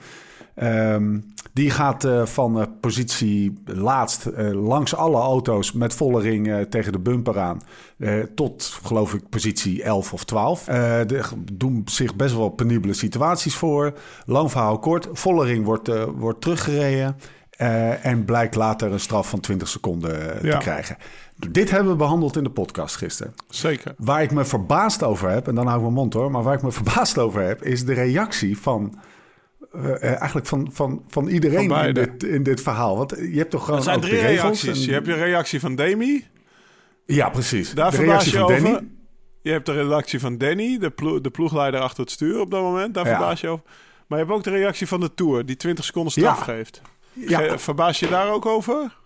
Ehm, 0.55 1.19
die 1.53 1.69
gaat 1.69 2.03
eh, 2.03 2.25
van 2.25 2.59
eh, 2.59 2.65
positie 2.79 3.61
laatst 3.65 4.25
eh, 4.25 4.51
langs 4.51 4.95
alle 4.95 5.17
auto's 5.17 5.71
met 5.71 5.93
volle 5.93 6.21
ring 6.21 6.65
tegen 6.69 6.91
de 6.91 6.99
bumper 6.99 7.39
aan. 7.39 7.61
tot, 8.35 8.79
geloof 8.83 9.13
ik, 9.13 9.29
positie 9.29 9.83
11 9.83 10.13
of 10.13 10.23
12. 10.23 10.67
Eh 10.67 11.11
er 11.11 11.29
doen 11.51 11.81
zich 11.85 12.15
best 12.15 12.35
wel 12.35 12.49
penibele 12.49 12.93
situaties 12.93 13.55
voor. 13.55 13.93
Lang 14.25 14.51
verhaal 14.51 14.79
kort. 14.79 15.07
Volle 15.11 15.45
ring 15.45 15.65
wordt, 15.65 15.89
wordt 16.15 16.41
teruggereden. 16.41 17.15
en 18.01 18.25
blijkt 18.25 18.55
later 18.55 18.91
een 18.91 18.99
straf 18.99 19.29
van 19.29 19.39
20 19.39 19.67
seconden 19.67 20.39
Ja. 20.41 20.51
te 20.51 20.57
krijgen. 20.57 20.97
Dit 21.51 21.71
hebben 21.71 21.91
we 21.91 21.97
behandeld 21.97 22.37
in 22.37 22.43
de 22.43 22.49
podcast 22.49 22.95
gisteren. 22.95 23.33
Zeker. 23.49 23.95
Waar 23.97 24.21
ik 24.21 24.31
me 24.31 24.45
verbaasd 24.45 25.03
over 25.03 25.29
heb, 25.29 25.47
en 25.47 25.55
dan 25.55 25.65
hou 25.65 25.77
ik 25.77 25.83
mijn 25.83 25.93
mond 25.95 26.13
hoor, 26.13 26.31
maar 26.31 26.43
waar 26.43 26.53
ik 26.55 26.61
me 26.61 26.71
verbaasd 26.71 27.17
over 27.17 27.41
heb, 27.41 27.63
is 27.63 27.85
de 27.85 27.93
reactie 27.93 28.57
van. 28.59 28.97
Eh, 29.73 29.93
eh, 29.95 30.03
eigenlijk 30.03 30.45
van, 30.47 30.69
van, 30.71 31.03
van 31.07 31.27
iedereen 31.27 31.69
Van 31.69 31.85
in 31.85 31.93
dit, 31.93 32.23
in 32.23 32.43
dit 32.43 32.61
verhaal. 32.61 32.97
Want 32.97 33.09
je 33.09 33.37
hebt 33.37 33.51
toch 33.51 33.63
gewoon. 33.63 33.77
Er 33.77 33.83
zijn 33.83 33.95
ook 33.95 34.01
drie 34.01 34.15
de 34.15 34.21
regels 34.21 34.41
reacties. 34.63 34.83
en- 34.83 34.87
Je 34.89 34.93
hebt 34.93 35.05
je 35.07 35.13
reactie 35.13 35.59
van 35.59 35.75
Demi. 35.75 36.27
Ja, 37.05 37.29
precies. 37.29 37.73
Daar 37.73 37.89
de 37.91 37.95
verbaas 37.95 38.11
reactie 38.23 38.31
je 38.31 38.37
van 38.39 38.51
over. 38.51 38.63
Danny. 38.71 38.87
Je 39.41 39.51
hebt 39.51 39.65
de 39.65 39.71
redactie 39.73 40.19
van 40.19 40.37
Danny, 40.37 40.77
de, 40.77 40.89
plo- 40.89 41.21
de 41.21 41.29
ploegleider 41.29 41.79
achter 41.79 42.01
het 42.03 42.11
stuur 42.11 42.39
op 42.39 42.51
dat 42.51 42.61
moment. 42.61 42.93
Daar 42.93 43.05
Ja. 43.05 43.09
verbaas 43.15 43.41
je 43.41 43.47
over. 43.47 43.65
Maar 44.07 44.19
je 44.19 44.25
hebt 44.25 44.37
ook 44.37 44.43
de 44.43 44.49
reactie 44.49 44.87
van 44.87 44.99
de 44.99 45.13
Tour, 45.13 45.45
die 45.45 45.55
20 45.55 45.85
seconden 45.85 46.11
straf 46.11 46.37
Ja. 46.37 46.43
geeft. 46.53 46.81
Ja. 47.13 47.39
Ge- 47.39 47.57
Verbaas 47.57 47.99
je 47.99 48.07
daar 48.07 48.31
ook 48.31 48.45
over? 48.45 48.97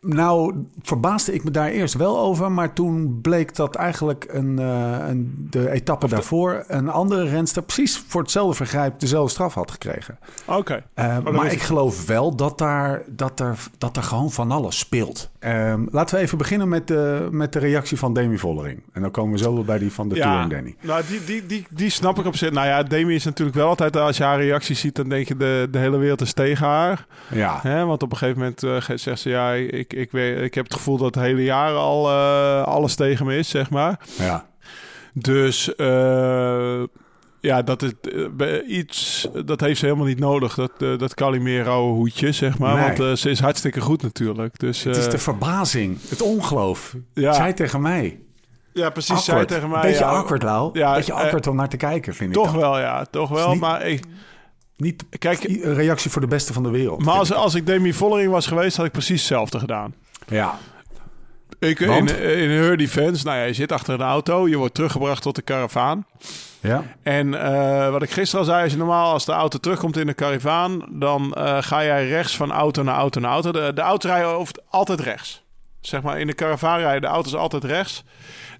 Nou, 0.00 0.64
verbaasde 0.82 1.32
ik 1.32 1.44
me 1.44 1.50
daar 1.50 1.68
eerst 1.68 1.94
wel 1.94 2.18
over. 2.18 2.52
Maar 2.52 2.72
toen 2.72 3.20
bleek 3.20 3.54
dat 3.56 3.74
eigenlijk 3.74 4.26
een, 4.28 4.58
eh, 4.58 5.08
een, 5.08 5.46
de 5.50 5.70
etappe 5.70 6.08
daarvoor... 6.08 6.64
een 6.66 6.88
andere 6.88 7.24
renster 7.24 7.62
precies 7.62 8.04
voor 8.06 8.20
hetzelfde 8.20 8.54
vergrijp... 8.54 9.00
dezelfde 9.00 9.30
straf 9.30 9.54
had 9.54 9.70
gekregen. 9.70 10.18
Oké. 10.44 10.84
Uh, 10.94 11.16
dan 11.24 11.34
maar 11.34 11.52
ik 11.52 11.62
geloof 11.62 12.06
wel 12.06 12.36
dat 12.36 12.58
daar, 12.58 13.02
dat, 13.06 13.40
er, 13.40 13.58
dat 13.78 13.96
er 13.96 14.02
gewoon 14.02 14.30
van 14.30 14.50
alles 14.50 14.78
speelt. 14.78 15.30
Ehm, 15.40 15.86
laten 15.90 16.16
we 16.16 16.22
even 16.22 16.38
beginnen 16.38 16.68
met 16.68 16.86
de, 16.86 17.28
met 17.30 17.52
de 17.52 17.58
reactie 17.58 17.98
van 17.98 18.14
Demi 18.14 18.38
Vollering. 18.38 18.82
En 18.92 19.02
dan 19.02 19.10
komen 19.10 19.32
we 19.32 19.38
zo 19.38 19.54
wel 19.54 19.64
bij 19.64 19.78
die 19.78 19.92
van 19.92 20.08
de 20.08 20.14
Tour 20.14 20.40
en 20.40 20.48
Danny. 20.48 20.76
Nou, 20.80 21.02
die, 21.08 21.24
die, 21.24 21.46
die, 21.46 21.66
die 21.70 21.90
snap 21.90 22.18
ik 22.18 22.26
op 22.26 22.36
zich. 22.36 22.50
Nou 22.50 22.66
ja, 22.66 22.82
Demi 22.82 23.14
is 23.14 23.24
natuurlijk 23.24 23.56
wel 23.56 23.68
altijd... 23.68 23.96
Als 23.96 24.16
je 24.16 24.22
haar 24.22 24.40
reactie 24.40 24.76
ziet, 24.76 24.94
dan 24.94 25.08
denk 25.08 25.28
je 25.28 25.36
de, 25.36 25.68
de 25.70 25.78
hele 25.78 25.96
wereld 25.96 26.20
is 26.20 26.32
tegen 26.32 26.66
haar. 26.66 27.06
Ja? 27.30 27.86
Want 27.86 28.02
op 28.02 28.10
een 28.10 28.16
gegeven 28.16 28.40
moment 28.40 28.62
eh, 28.62 28.96
zegt 28.96 29.20
ze... 29.20 29.28
Ja, 29.28 29.52
ik, 29.52 29.92
ik, 29.92 30.10
weet, 30.10 30.40
ik 30.40 30.54
heb 30.54 30.64
het 30.64 30.74
gevoel 30.74 30.96
dat 30.96 31.14
het 31.14 31.24
hele 31.24 31.42
jaar 31.42 31.72
al 31.72 32.08
eh, 32.08 32.62
alles 32.62 32.94
tegen 32.94 33.26
me 33.26 33.36
is, 33.36 33.48
zeg 33.48 33.70
maar. 33.70 34.00
ja. 34.18 34.48
Dus 35.12 35.74
eh, 35.74 36.82
ja, 37.40 37.62
dat, 37.62 37.80
het, 37.80 37.94
eh, 38.38 38.68
iets, 38.68 39.28
dat 39.44 39.60
heeft 39.60 39.78
ze 39.80 39.84
helemaal 39.86 40.06
niet 40.06 40.18
nodig. 40.18 40.54
Dat, 40.54 40.70
eh, 40.78 40.98
dat 40.98 41.14
Calimero 41.14 41.92
hoedje, 41.94 42.32
zeg 42.32 42.58
maar. 42.58 42.74
Nee. 42.74 42.84
Want 42.84 43.00
eh, 43.00 43.12
ze 43.12 43.30
is 43.30 43.40
hartstikke 43.40 43.80
goed 43.80 44.02
natuurlijk. 44.02 44.58
Dus, 44.58 44.82
Het 44.82 44.96
is 44.96 45.04
eh, 45.04 45.10
de 45.10 45.18
verbazing, 45.18 45.98
het 46.08 46.22
ongeloof. 46.22 46.94
ja. 47.14 47.32
Zij 47.32 47.52
tegen 47.52 47.80
mij. 47.80 48.20
Ja, 48.72 48.90
precies. 48.90 49.24
Zij 49.24 49.34
Awkward. 49.34 49.48
tegen 49.48 49.70
mij. 49.70 49.80
Beetje 49.82 50.04
ja, 50.04 50.10
awkward, 50.10 50.42
Lau. 50.42 50.78
Ja, 50.78 50.94
Beetje 50.94 51.12
eh, 51.12 51.18
awkward 51.18 51.46
om 51.46 51.56
naar 51.56 51.68
te 51.68 51.76
kijken, 51.76 52.14
vind 52.14 52.36
ik 52.36 52.42
Toch 52.42 52.52
wel, 52.52 52.78
ja. 52.78 53.04
Toch 53.04 53.28
wel. 53.28 53.50
niet- 53.50 53.60
Maar, 53.60 53.86
ik, 53.86 54.04
Niet 54.76 55.04
kijk, 55.18 55.42
een 55.44 55.74
reactie 55.74 56.10
voor 56.10 56.20
de 56.20 56.26
beste 56.26 56.52
van 56.52 56.62
de 56.62 56.70
wereld. 56.70 57.04
maar 57.04 57.14
als, 57.14 57.30
ik. 57.30 57.36
als 57.36 57.54
ik 57.54 57.66
Demi 57.66 57.92
Vollering 57.92 58.30
was 58.32 58.46
geweest, 58.46 58.76
had 58.76 58.86
ik 58.86 58.92
precies 58.92 59.18
hetzelfde 59.18 59.58
gedaan. 59.58 59.94
Ja, 60.28 60.58
Ik, 61.58 61.80
in, 61.80 62.06
in 62.18 62.50
her 62.50 62.76
defense, 62.76 63.24
nou 63.24 63.38
ja, 63.38 63.44
je 63.44 63.52
zit 63.52 63.72
achter 63.72 63.94
een 63.94 64.00
auto, 64.00 64.48
je 64.48 64.56
wordt 64.56 64.74
teruggebracht 64.74 65.22
tot 65.22 65.34
de 65.36 65.42
karavaan. 65.42 66.06
Ja. 66.60 66.82
En 67.02 67.34
eh, 67.34 67.90
wat 67.90 68.02
ik 68.02 68.10
gisteren 68.10 68.46
al 68.46 68.52
zei, 68.52 68.70
je 68.70 68.76
normaal 68.76 69.12
als 69.12 69.24
de 69.24 69.32
auto 69.32 69.58
terugkomt 69.58 69.96
in 69.96 70.06
de 70.06 70.14
karavaan, 70.14 70.84
dan 70.90 71.34
eh, 71.34 71.62
ga 71.62 71.84
jij 71.84 72.08
rechts 72.08 72.36
van 72.36 72.52
auto 72.52 72.82
naar 72.82 72.96
auto 72.96 73.20
naar 73.20 73.30
auto. 73.30 73.52
De, 73.52 73.72
de 73.74 73.80
auto 73.80 74.08
rijden 74.08 74.46
altijd 74.68 75.00
rechts. 75.00 75.44
Zeg 75.80 76.02
maar, 76.02 76.20
in 76.20 76.26
de 76.26 76.34
karavaan 76.34 76.78
rijden 76.78 77.00
de 77.00 77.06
auto's 77.06 77.34
altijd 77.34 77.64
rechts. 77.64 78.04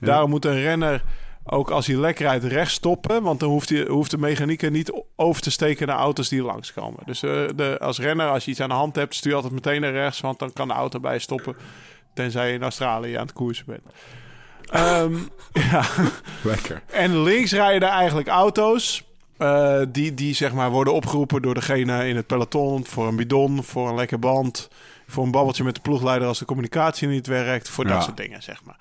Daarom 0.01 0.31
moet 0.31 0.45
een 0.45 0.61
renner 0.61 1.03
ook 1.45 1.71
als 1.71 1.87
hij 1.87 1.97
lekker 1.97 2.27
rijdt 2.27 2.45
rechts 2.45 2.75
stoppen. 2.75 3.23
Want 3.23 3.41
dan 3.41 3.49
hoeft, 3.49 3.69
hij, 3.69 3.87
hoeft 3.89 4.11
de 4.11 4.19
mechanieker 4.19 4.71
niet 4.71 5.05
over 5.17 5.43
te 5.43 5.51
steken 5.51 5.87
naar 5.87 5.97
auto's 5.97 6.29
die 6.29 6.43
langskomen. 6.43 7.03
Dus 7.05 7.23
eh, 7.23 7.31
de, 7.57 7.79
als 7.81 7.99
renner, 7.99 8.29
als 8.29 8.45
je 8.45 8.51
iets 8.51 8.61
aan 8.61 8.69
de 8.69 8.75
hand 8.75 8.97
hebt, 8.97 9.15
stuur 9.15 9.31
je 9.31 9.37
altijd 9.37 9.55
meteen 9.55 9.81
naar 9.81 9.93
rechts. 9.93 10.21
Want 10.21 10.39
dan 10.39 10.53
kan 10.53 10.69
de 10.69 10.75
auto 10.75 11.01
bij 11.01 11.13
je 11.13 11.19
stoppen. 11.19 11.57
Tenzij 12.15 12.49
je 12.49 12.55
in 12.55 12.63
Australië 12.63 13.15
aan 13.15 13.27
het 13.27 13.33
koersen 13.33 13.67
bent. 13.67 13.83
Ehm, 14.71 15.15
ja. 15.71 15.85
lekker. 16.43 16.83
En 16.87 17.23
links 17.23 17.53
rijden 17.53 17.89
er 17.89 17.95
eigenlijk 17.95 18.29
auto's. 18.29 19.05
eh, 19.39 19.81
die, 19.89 20.15
die 20.15 20.35
zeg 20.35 20.53
maar 20.53 20.71
worden 20.71 20.93
opgeroepen 20.95 21.43
door 21.43 21.55
degene 21.55 22.09
in 22.09 22.17
het 22.17 22.27
peloton. 22.27 22.87
Voor 22.87 23.07
een 23.09 23.17
bidon, 23.17 23.65
voor 23.65 23.89
een 23.89 23.95
lekker 23.95 24.19
band. 24.19 24.69
Voor 25.07 25.25
een 25.25 25.31
babbeltje 25.31 25.65
met 25.65 25.75
de 25.75 25.81
ploegleider 25.81 26.29
als 26.29 26.39
de 26.39 26.45
communicatie 26.45 27.09
niet 27.09 27.27
werkt. 27.27 27.69
Voor 27.69 27.85
dat 27.85 27.93
Ja. 27.93 28.01
soort 28.01 28.17
dingen, 28.17 28.43
zeg 28.43 28.65
maar. 28.65 28.77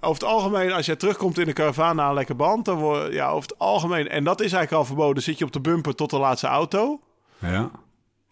Over 0.00 0.22
het 0.22 0.32
algemeen, 0.32 0.72
als 0.72 0.86
jij 0.86 0.96
terugkomt 0.96 1.38
in 1.38 1.46
de 1.46 1.52
caravan 1.52 1.96
na 1.96 2.08
een 2.08 2.14
lekker 2.14 2.36
band. 2.36 2.64
Dan 2.64 2.76
word 2.78 3.12
ja, 3.12 3.28
over 3.28 3.48
het 3.50 3.58
algemeen. 3.58 4.08
En 4.08 4.24
dat 4.24 4.40
is 4.40 4.52
eigenlijk 4.52 4.72
al 4.72 4.84
verboden. 4.84 5.22
Zit 5.22 5.38
je 5.38 5.44
op 5.44 5.52
de 5.52 5.60
bumper 5.60 5.94
tot 5.94 6.10
de 6.10 6.18
laatste 6.18 6.46
auto. 6.46 7.00
Ja. 7.38 7.70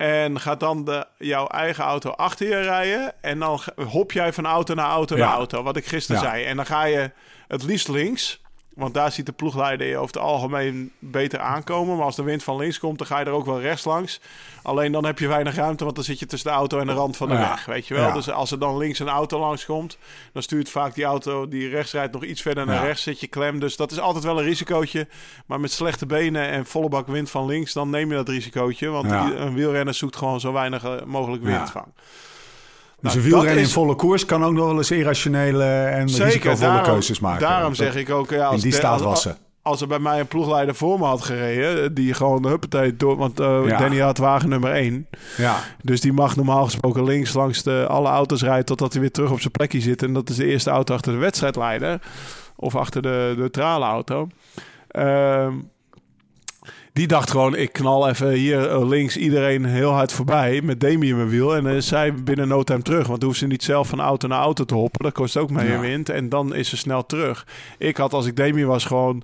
En 0.03 0.41
gaat 0.41 0.61
dan 0.61 0.85
de, 0.85 1.07
jouw 1.19 1.47
eigen 1.47 1.85
auto 1.85 2.11
achter 2.11 2.49
je 2.49 2.61
rijden. 2.61 3.13
En 3.23 3.39
dan 3.39 3.61
hop 3.89 4.13
jij 4.13 4.33
van 4.33 4.47
auto 4.47 4.75
naar 4.75 4.91
auto 4.91 5.17
Ja. 5.17 5.25
naar 5.27 5.35
auto. 5.35 5.63
Wat 5.63 5.77
ik 5.77 5.87
gisteren 5.87 6.23
Ja. 6.23 6.29
zei. 6.31 6.45
En 6.45 6.57
dan 6.57 6.67
ga 6.67 6.85
je 6.85 7.11
het 7.49 7.63
liefst 7.63 7.89
links. 7.89 8.41
Want 8.75 8.95
daar 8.95 9.13
ziet 9.13 9.27
de 9.27 9.33
ploegleider 9.33 9.87
je 9.87 9.97
over 9.97 10.15
het 10.15 10.23
algemeen 10.23 10.93
beter 10.99 11.39
aankomen. 11.39 11.97
Maar 11.97 12.05
als 12.05 12.17
de 12.17 12.23
wind 12.23 12.43
van 12.43 12.57
links 12.57 12.79
komt, 12.79 12.99
dan 12.99 13.07
ga 13.07 13.19
je 13.19 13.25
er 13.25 13.31
ook 13.33 13.47
wel 13.47 13.61
rechts 13.61 13.85
langs. 13.85 14.21
Alleen 14.63 14.93
dan 14.93 15.05
heb 15.05 15.19
je 15.19 15.29
weinig 15.29 15.55
ruimte, 15.55 15.85
want 15.85 15.97
dan 15.97 16.05
zit 16.05 16.19
je 16.19 16.27
tussen 16.27 16.51
de 16.51 16.57
auto 16.57 16.79
en 16.79 16.87
de 16.87 16.93
rand 16.93 17.17
van 17.17 17.29
de 17.29 17.35
Ja. 17.35 17.49
weg. 17.49 17.65
Weet 17.65 17.87
je 17.87 17.95
wel? 17.95 18.07
Ja. 18.07 18.13
Dus 18.13 18.31
als 18.31 18.51
er 18.51 18.59
dan 18.59 18.77
links 18.77 18.99
een 18.99 19.09
auto 19.09 19.39
langs 19.39 19.65
komt, 19.65 19.99
dan 20.33 20.43
stuurt 20.43 20.69
vaak 20.69 20.95
die 20.95 21.05
auto 21.05 21.49
die 21.49 21.69
rechts 21.69 21.93
rijdt 21.93 22.13
nog 22.13 22.25
iets 22.25 22.43
verder 22.43 22.67
naar 22.67 22.75
Ja. 22.75 22.83
rechts. 22.83 23.03
Zit 23.03 23.21
je 23.21 23.27
klem. 23.27 23.59
Dus 23.61 23.77
dat 23.77 23.91
is 23.91 23.99
altijd 24.01 24.25
wel 24.25 24.39
een 24.39 24.45
risicootje. 24.45 25.07
Maar 25.47 25.61
met 25.61 25.73
slechte 25.73 26.07
benen 26.07 26.49
en 26.49 26.67
volle 26.67 26.89
bak 26.89 27.07
wind 27.07 27.31
van 27.31 27.47
links, 27.47 27.73
dan 27.73 27.91
neem 27.91 28.09
je 28.11 28.15
dat 28.17 28.29
risicootje. 28.29 28.89
Want 28.89 29.09
die- 29.09 29.37
een 29.37 29.55
wielrenner 29.55 29.95
zoekt 29.95 30.17
gewoon 30.17 30.41
zo 30.41 30.53
weinig 30.53 30.85
eh, 30.85 31.03
mogelijk 31.05 31.43
windvang. 31.43 31.87
Dus 33.03 33.15
Nou, 33.15 33.25
een 33.25 33.31
wielrennen 33.31 33.63
in 33.65 33.69
volle 33.71 33.95
koers 33.95 34.25
kan 34.25 34.45
ook 34.45 34.53
nog 34.53 34.67
wel 34.67 34.77
eens 34.77 34.91
irrationele 34.91 35.65
en 35.65 36.07
risicovolle 36.07 36.59
daarom, 36.59 36.83
keuzes 36.83 37.21
maken. 37.21 37.41
Daarom 37.41 37.75
zeg 37.75 37.97
ik 37.97 38.11
ook, 38.11 38.31
ja, 38.31 38.45
als 38.47 38.57
in 38.57 38.63
die 38.63 38.73
staat 38.73 39.03
als- 39.63 39.81
er 39.81 39.87
bij 39.87 39.99
mij 39.99 40.21
een 40.21 40.27
ploegleider 40.27 40.75
voor 40.75 40.99
me 40.99 41.05
had 41.05 41.23
gereden, 41.23 41.95
die 41.95 42.15
gewoon 42.15 42.43
de 42.43 42.49
huppatee 42.49 42.97
door, 42.97 43.17
want 43.17 43.39
Ja. 43.39 43.79
Danny 43.79 43.99
had 43.99 44.19
wagen 44.19 44.49
nummer 44.49 44.73
1. 44.75 45.07
Ja, 45.37 45.57
Dus 45.83 46.01
die 46.01 46.13
mag 46.13 46.37
normaal 46.37 46.65
gesproken 46.65 47.05
links 47.05 47.33
langs 47.33 47.63
de, 47.63 47.87
alle 47.89 48.09
auto's 48.09 48.43
rijden 48.43 48.65
totdat 48.65 48.93
hij 48.93 49.01
weer 49.01 49.11
terug 49.11 49.31
op 49.31 49.41
zijn 49.41 49.53
plekje 49.53 49.81
zit. 49.81 50.03
En 50.03 50.13
dat 50.13 50.31
is 50.31 50.37
de 50.37 50.47
eerste 50.47 50.71
auto 50.71 50.95
achter 50.95 51.13
de 51.13 51.19
wedstrijdleider. 51.19 52.01
Of 52.57 52.77
achter 52.77 53.03
de 53.03 53.35
neutrale 53.37 53.85
auto. 53.85 54.29
Ehm, 54.89 55.53
die 56.93 57.07
dacht 57.07 57.31
gewoon, 57.31 57.57
ik 57.57 57.73
knal 57.73 58.09
even 58.09 58.31
hier 58.31 58.69
eh, 58.71 58.89
links 58.89 59.17
iedereen 59.17 59.65
heel 59.65 59.91
hard 59.91 60.13
voorbij 60.13 60.61
met 60.63 60.81
Demi 60.81 61.09
in 61.09 61.17
mijn 61.17 61.29
wiel. 61.29 61.57
En 61.57 61.65
dan 61.65 61.73
is 61.73 61.87
zij 61.87 62.15
binnen 62.15 62.49
no 62.49 62.63
time 62.63 62.83
terug. 62.83 63.07
Want 63.07 63.19
dan 63.21 63.29
hoeft 63.29 63.41
ze 63.41 63.47
niet 63.47 63.63
zelf 63.65 63.89
van 63.89 64.01
auto 64.01 64.29
naar 64.29 64.41
auto 64.41 64.65
te 64.65 64.75
hoppen. 64.75 65.05
Dat 65.05 65.13
kost 65.13 65.37
ook 65.37 65.51
meer 65.51 65.71
Ja. 65.73 65.81
wind. 65.81 66.09
En 66.09 66.29
dan 66.29 66.55
is 66.55 66.69
ze 66.69 66.77
snel 66.77 67.07
terug. 67.07 67.47
Ik 67.79 67.97
had 67.97 68.13
als 68.13 68.27
ik 68.27 68.37
Demi 68.37 68.65
was 68.65 68.85
gewoon 68.85 69.23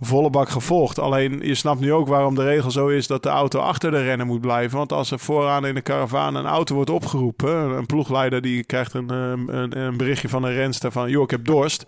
volle 0.00 0.30
bak 0.30 0.48
gevolgd. 0.48 0.98
Alleen 0.98 1.40
je 1.42 1.54
snapt 1.54 1.80
nu 1.80 1.92
ook 1.92 2.08
waarom 2.08 2.34
de 2.34 2.44
regel 2.44 2.70
zo 2.70 2.88
is 2.88 3.06
dat 3.06 3.22
de 3.22 3.28
auto 3.28 3.58
achter 3.58 3.90
de 3.90 4.02
renner 4.02 4.26
moet 4.26 4.40
blijven. 4.40 4.78
Want 4.78 4.92
als 4.92 5.10
er 5.10 5.18
vooraan 5.18 5.66
in 5.66 5.74
de 5.74 5.80
karavaan 5.80 6.34
een 6.34 6.46
auto 6.46 6.74
wordt 6.74 6.90
opgeroepen, 6.90 7.54
een 7.56 7.86
ploegleider 7.86 8.40
die 8.42 8.64
krijgt 8.64 8.94
een, 8.94 9.10
eh, 9.10 9.54
een, 9.54 9.78
een 9.78 9.96
berichtje 9.96 10.28
van 10.28 10.42
een 10.44 10.54
renster 10.54 10.92
van 10.92 11.10
joh, 11.10 11.22
ik 11.22 11.30
heb 11.30 11.44
dorst. 11.44 11.84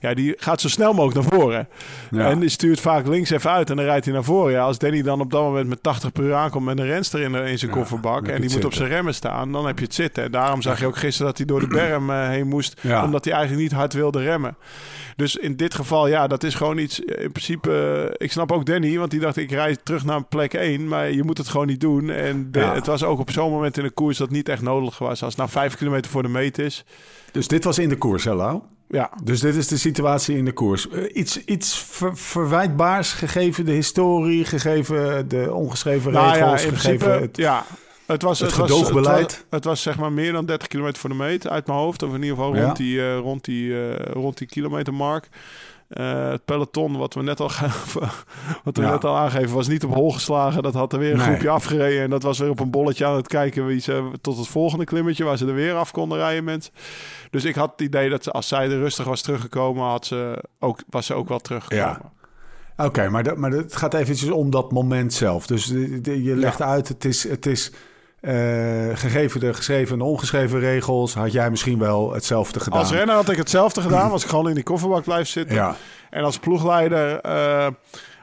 Ja, 0.00 0.14
die 0.14 0.34
gaat 0.38 0.60
zo 0.60 0.68
snel 0.68 0.92
mogelijk 0.92 1.28
naar 1.30 1.38
voren. 1.40 1.68
Ja. 2.10 2.30
En 2.30 2.38
die 2.40 2.48
stuurt 2.48 2.80
vaak 2.80 3.06
links 3.06 3.30
even 3.30 3.50
uit 3.50 3.70
en 3.70 3.76
dan 3.76 3.84
rijdt 3.84 4.04
hij 4.04 4.14
naar 4.14 4.24
voren. 4.24 4.52
Ja, 4.52 4.62
als 4.62 4.78
Danny 4.78 5.02
dan 5.02 5.20
op 5.20 5.30
dat 5.30 5.42
moment 5.42 5.68
met 5.68 5.82
80 5.82 6.12
per 6.12 6.24
uur 6.24 6.34
aankomt 6.34 6.64
met 6.64 6.78
een 6.78 6.86
renster 6.86 7.20
in, 7.20 7.34
in 7.34 7.58
zijn 7.58 7.70
Ja, 7.70 7.76
kofferbak 7.76 8.28
en 8.28 8.40
die 8.40 8.50
moet 8.50 8.64
op 8.64 8.74
zijn 8.74 8.88
remmen 8.88 9.14
staan, 9.14 9.52
dan 9.52 9.66
heb 9.66 9.78
je 9.78 9.84
het 9.84 9.94
zitten. 9.94 10.24
En 10.24 10.30
daarom 10.30 10.62
zag 10.62 10.80
je 10.80 10.86
ook 10.86 10.96
gisteren 10.96 11.26
dat 11.26 11.36
hij 11.36 11.46
door 11.46 11.60
de 11.60 11.66
berm 11.66 12.10
eh, 12.10 12.28
heen 12.28 12.46
moest, 12.48 12.80
omdat 13.04 13.24
hij 13.24 13.32
eigenlijk 13.34 13.62
niet 13.62 13.72
hard 13.78 13.92
wilde 13.92 14.22
remmen. 14.22 14.56
Dus 15.16 15.36
in 15.36 15.56
dit 15.56 15.74
geval, 15.74 16.08
ja, 16.08 16.26
dat 16.26 16.42
is 16.44 16.54
gewoon 16.54 16.78
iets. 16.78 17.04
eh, 17.04 17.22
In 17.24 17.32
principe, 17.32 17.72
eh, 18.10 18.24
ik 18.26 18.32
snap 18.32 18.52
ook 18.52 18.66
Danny, 18.66 18.98
want 18.98 19.10
die 19.10 19.20
dacht: 19.20 19.36
ik 19.36 19.50
rijd 19.50 19.80
terug 19.84 20.04
naar 20.04 20.24
plek 20.24 20.52
1, 20.54 20.88
maar 20.88 21.10
je 21.10 21.24
moet 21.24 21.38
het 21.38 21.48
gewoon 21.48 21.66
niet 21.66 21.80
doen. 21.80 22.10
En 22.10 22.48
de- 22.52 22.58
het 22.60 22.86
was 22.86 23.02
ook 23.04 23.18
op 23.18 23.30
zo'n 23.30 23.50
moment 23.50 23.76
in 23.78 23.82
de 23.84 23.90
koers 23.90 24.18
dat 24.18 24.30
niet 24.30 24.48
echt 24.48 24.62
nodig 24.62 24.98
was. 24.98 25.08
Als 25.22 25.28
het 25.32 25.36
nou 25.36 25.50
vijf 25.50 25.76
kilometer 25.76 26.10
voor 26.10 26.22
de 26.22 26.28
meet 26.28 26.58
is, 26.58 26.84
dus 27.32 27.48
dit 27.48 27.64
was 27.64 27.78
in 27.78 27.88
de 27.88 27.96
koers, 27.96 28.24
hè, 28.24 28.34
Lau? 28.34 28.60
Ja, 28.88 29.10
Dus 29.22 29.40
dit 29.40 29.54
is 29.56 29.68
de 29.68 29.76
situatie 29.76 30.36
in 30.36 30.44
de 30.44 30.52
koers. 30.52 30.88
Eh, 30.88 31.02
iets 31.12 31.44
iets 31.44 31.78
ver- 31.78 32.16
verwijtbaars, 32.16 33.12
gegeven 33.12 33.64
de 33.64 33.72
historie, 33.72 34.44
gegeven 34.44 35.28
de 35.28 35.52
ongeschreven 35.52 36.12
Nou 36.12 36.32
regels, 36.32 36.62
ja, 36.62 36.68
gegeven 36.68 36.98
principe, 36.98 37.24
het... 37.24 37.36
ja. 37.36 37.64
Het 38.06 38.22
was 38.22 38.38
het 38.40 38.50
het 38.50 38.58
was-. 38.58 38.70
Het 38.70 38.90
was, 39.04 39.44
het 39.50 39.64
was 39.64 39.82
zeg 39.82 39.98
maar 39.98 40.12
meer 40.12 40.32
dan 40.32 40.46
30 40.46 40.68
kilometer 40.68 41.00
voor 41.00 41.10
de 41.10 41.16
meet 41.16 41.48
uit 41.48 41.66
mijn 41.66 41.78
hoofd. 41.78 42.02
Of 42.02 42.08
in 42.14 42.22
ieder 42.22 42.36
geval 42.36 42.54
Ja. 42.56 42.62
rond 42.64 42.76
die, 42.76 43.00
eh, 43.00 43.18
rond 43.18 43.44
die, 43.44 43.88
eh, 43.88 44.12
rond 44.12 44.38
die 44.38 44.46
kilometermark. 44.46 45.28
Eh, 45.88 46.28
het 46.30 46.44
peloton, 46.44 46.96
wat 46.96 47.14
we 47.14 47.22
net 47.22 47.40
al, 47.40 47.50
wat 48.64 48.76
we 48.76 48.82
Ja. 48.82 48.90
net 48.90 49.04
al 49.04 49.16
aangeven, 49.16 49.54
was 49.54 49.68
niet 49.68 49.84
op 49.84 49.94
hol 49.94 50.12
geslagen. 50.12 50.62
Dat 50.62 50.74
had 50.74 50.92
er 50.92 50.98
weer 50.98 51.10
een 51.12 51.16
Nee. 51.16 51.26
groepje 51.26 51.48
afgereden. 51.48 52.02
En 52.02 52.10
dat 52.10 52.22
was 52.22 52.38
weer 52.38 52.50
op 52.50 52.60
een 52.60 52.70
bolletje 52.70 53.06
aan 53.06 53.16
het 53.16 53.26
kijken 53.28 53.66
wie 53.66 53.80
ze, 53.80 54.10
tot 54.20 54.36
het 54.36 54.46
volgende 54.46 54.84
klimmetje, 54.84 55.24
waar 55.24 55.36
ze 55.36 55.46
er 55.46 55.54
weer 55.54 55.74
af 55.74 55.90
konden 55.90 56.18
rijden. 56.18 56.44
Mensen. 56.44 56.72
Dus 57.30 57.44
ik 57.44 57.54
had 57.54 57.70
het 57.70 57.80
idee 57.80 58.08
dat 58.10 58.32
als 58.32 58.48
zij 58.48 58.64
er 58.70 58.78
rustig 58.78 59.04
was 59.04 59.22
teruggekomen, 59.22 59.84
had 59.84 60.06
ze 60.06 60.44
ook, 60.58 60.82
was 60.90 61.06
ze 61.06 61.14
ook 61.14 61.28
wel 61.28 61.38
teruggekomen. 61.38 62.12
Oké, 62.76 63.08
maar, 63.08 63.22
dat, 63.22 63.36
maar 63.36 63.50
het 63.50 63.76
gaat 63.76 63.94
eventjes 63.94 64.30
om 64.30 64.50
dat 64.50 64.72
moment 64.72 65.12
zelf. 65.12 65.46
Dus 65.46 65.64
je 66.02 66.32
legt 66.36 66.62
uit, 66.62 66.88
het 66.88 67.04
is, 67.04 67.28
het 67.28 67.46
is 67.46 67.72
eh, 68.20 68.96
gegeven 68.96 69.40
de 69.40 69.54
geschreven 69.54 69.94
en 69.94 70.00
ongeschreven 70.00 70.60
regels... 70.60 71.14
had 71.14 71.32
jij 71.32 71.50
misschien 71.50 71.78
wel 71.78 72.12
hetzelfde 72.12 72.60
gedaan. 72.60 72.78
Als 72.78 72.90
renner 72.90 73.14
had 73.14 73.28
ik 73.28 73.36
hetzelfde 73.36 73.80
gedaan. 73.80 74.10
Was 74.10 74.22
ik 74.22 74.28
gewoon 74.28 74.48
in 74.48 74.54
die 74.54 74.64
kofferbak 74.64 75.04
blijven 75.04 75.26
zitten. 75.26 75.56
Ja, 75.56 75.76
En 76.10 76.24
als 76.24 76.38
ploegleider 76.38 77.20
eh, 77.20 77.66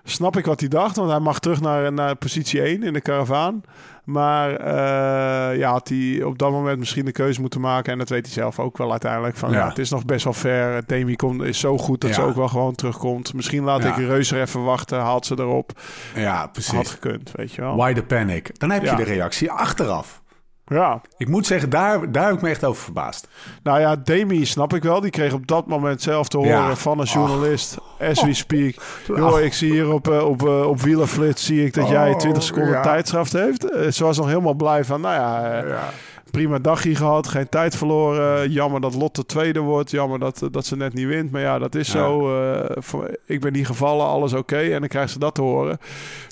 snap 0.05 0.37
ik 0.37 0.45
wat 0.45 0.59
hij 0.59 0.69
dacht. 0.69 0.95
Want 0.95 1.09
hij 1.09 1.19
mag 1.19 1.39
terug 1.39 1.61
naar, 1.61 1.93
naar 1.93 2.15
positie 2.15 2.61
1 2.61 2.83
in 2.83 2.93
de 2.93 3.01
karavaan. 3.01 3.61
Maar 4.03 4.55
eh, 4.55 5.57
ja, 5.57 5.71
had 5.71 5.89
hij 5.89 6.23
op 6.23 6.37
dat 6.37 6.51
moment 6.51 6.79
misschien 6.79 7.05
de 7.05 7.11
keuze 7.11 7.41
moeten 7.41 7.61
maken. 7.61 7.91
En 7.91 7.97
dat 7.97 8.09
weet 8.09 8.25
hij 8.25 8.33
zelf 8.33 8.59
ook 8.59 8.77
wel 8.77 8.91
uiteindelijk. 8.91 9.35
Van, 9.37 9.51
ja. 9.51 9.57
Ja. 9.57 9.67
het 9.69 9.77
is 9.77 9.89
nog 9.89 10.05
best 10.05 10.23
wel 10.23 10.33
ver. 10.33 10.83
Demi 10.85 11.15
komt, 11.15 11.41
is 11.41 11.59
zo 11.59 11.77
goed 11.77 12.01
dat 12.01 12.13
ze 12.13 12.21
ook 12.21 12.35
wel 12.35 12.47
gewoon 12.47 12.75
terugkomt. 12.75 13.33
Misschien 13.33 13.63
laat 13.63 13.83
Ja. 13.83 13.89
ik 13.89 13.95
Reuser 13.95 14.41
even 14.41 14.63
wachten. 14.63 14.99
Haalt 14.99 15.25
ze 15.25 15.35
erop. 15.39 15.71
ja 16.15 16.35
Had 16.35 16.51
precies. 16.51 16.89
gekund, 16.89 17.31
weet 17.35 17.51
je 17.53 17.61
wel. 17.61 17.75
Why 17.75 17.93
the 17.93 18.03
panic? 18.03 18.59
Dan 18.59 18.69
heb 18.71 18.83
je 18.83 18.95
de 18.95 19.03
reactie 19.03 19.51
achteraf. 19.51 20.21
Ja, 20.67 21.01
Ik 21.17 21.27
moet 21.27 21.45
zeggen, 21.45 21.69
daar, 21.69 22.11
daar 22.11 22.25
heb 22.25 22.35
ik 22.35 22.41
me 22.41 22.49
echt 22.49 22.63
over 22.63 22.83
verbaasd. 22.83 23.27
nou 23.63 23.79
ja, 23.79 23.95
Demi 23.95 24.45
snap 24.45 24.73
ik 24.73 24.83
wel. 24.83 25.01
Die 25.01 25.11
kreeg 25.11 25.33
op 25.33 25.47
dat 25.47 25.67
moment 25.67 26.01
zelf 26.01 26.27
te 26.27 26.37
horen 26.37 26.51
Ja. 26.51 26.75
van 26.75 26.99
een 26.99 27.05
journalist. 27.05 27.77
As 27.99 28.23
we 28.23 28.33
speak. 28.33 28.75
Oh. 29.09 29.17
Joh, 29.17 29.39
ik 29.41 29.53
zie 29.53 29.71
hier 29.71 29.91
op, 29.91 30.07
eh, 30.09 30.23
op, 30.27 30.47
eh, 30.47 30.67
op 30.67 30.81
wielerflits 30.81 31.45
zie 31.45 31.65
ik 31.65 31.73
dat 31.73 31.89
jij 31.89 32.09
Oh, 32.11 32.17
20 32.17 32.43
seconden 32.43 32.71
ja. 32.71 32.81
tijdstraf 32.81 33.31
heeft. 33.31 33.71
Eh, 33.71 33.91
Ze 33.91 34.03
was 34.03 34.17
nog 34.17 34.27
helemaal 34.27 34.53
blij 34.53 34.83
van, 34.83 35.01
nou 35.01 35.15
ja, 35.15 35.55
Ja. 35.67 35.89
Prima 36.35 36.59
dagje 36.59 36.95
gehad, 36.95 37.27
geen 37.27 37.49
tijd 37.49 37.75
verloren. 37.75 38.51
Jammer 38.51 38.81
dat 38.81 38.95
Lotte 38.95 39.25
tweede 39.25 39.59
wordt. 39.59 39.91
Jammer 39.91 40.19
dat, 40.19 40.41
eh, 40.41 40.47
dat 40.51 40.65
ze 40.65 40.75
net 40.75 40.93
niet 40.93 41.07
wint. 41.07 41.31
Maar 41.31 41.41
ja, 41.41 41.59
dat 41.59 41.75
is 41.75 41.87
Ja. 41.87 41.93
zo. 41.93 42.41
eh, 42.53 42.75
voor- 42.75 43.17
ik 43.25 43.41
ben 43.41 43.53
niet 43.53 43.65
gevallen, 43.65 44.05
alles 44.05 44.33
oké. 44.33 44.57
En 44.57 44.79
dan 44.79 44.87
krijgt 44.87 45.11
ze 45.11 45.19
dat 45.19 45.35
te 45.35 45.41
horen. 45.41 45.77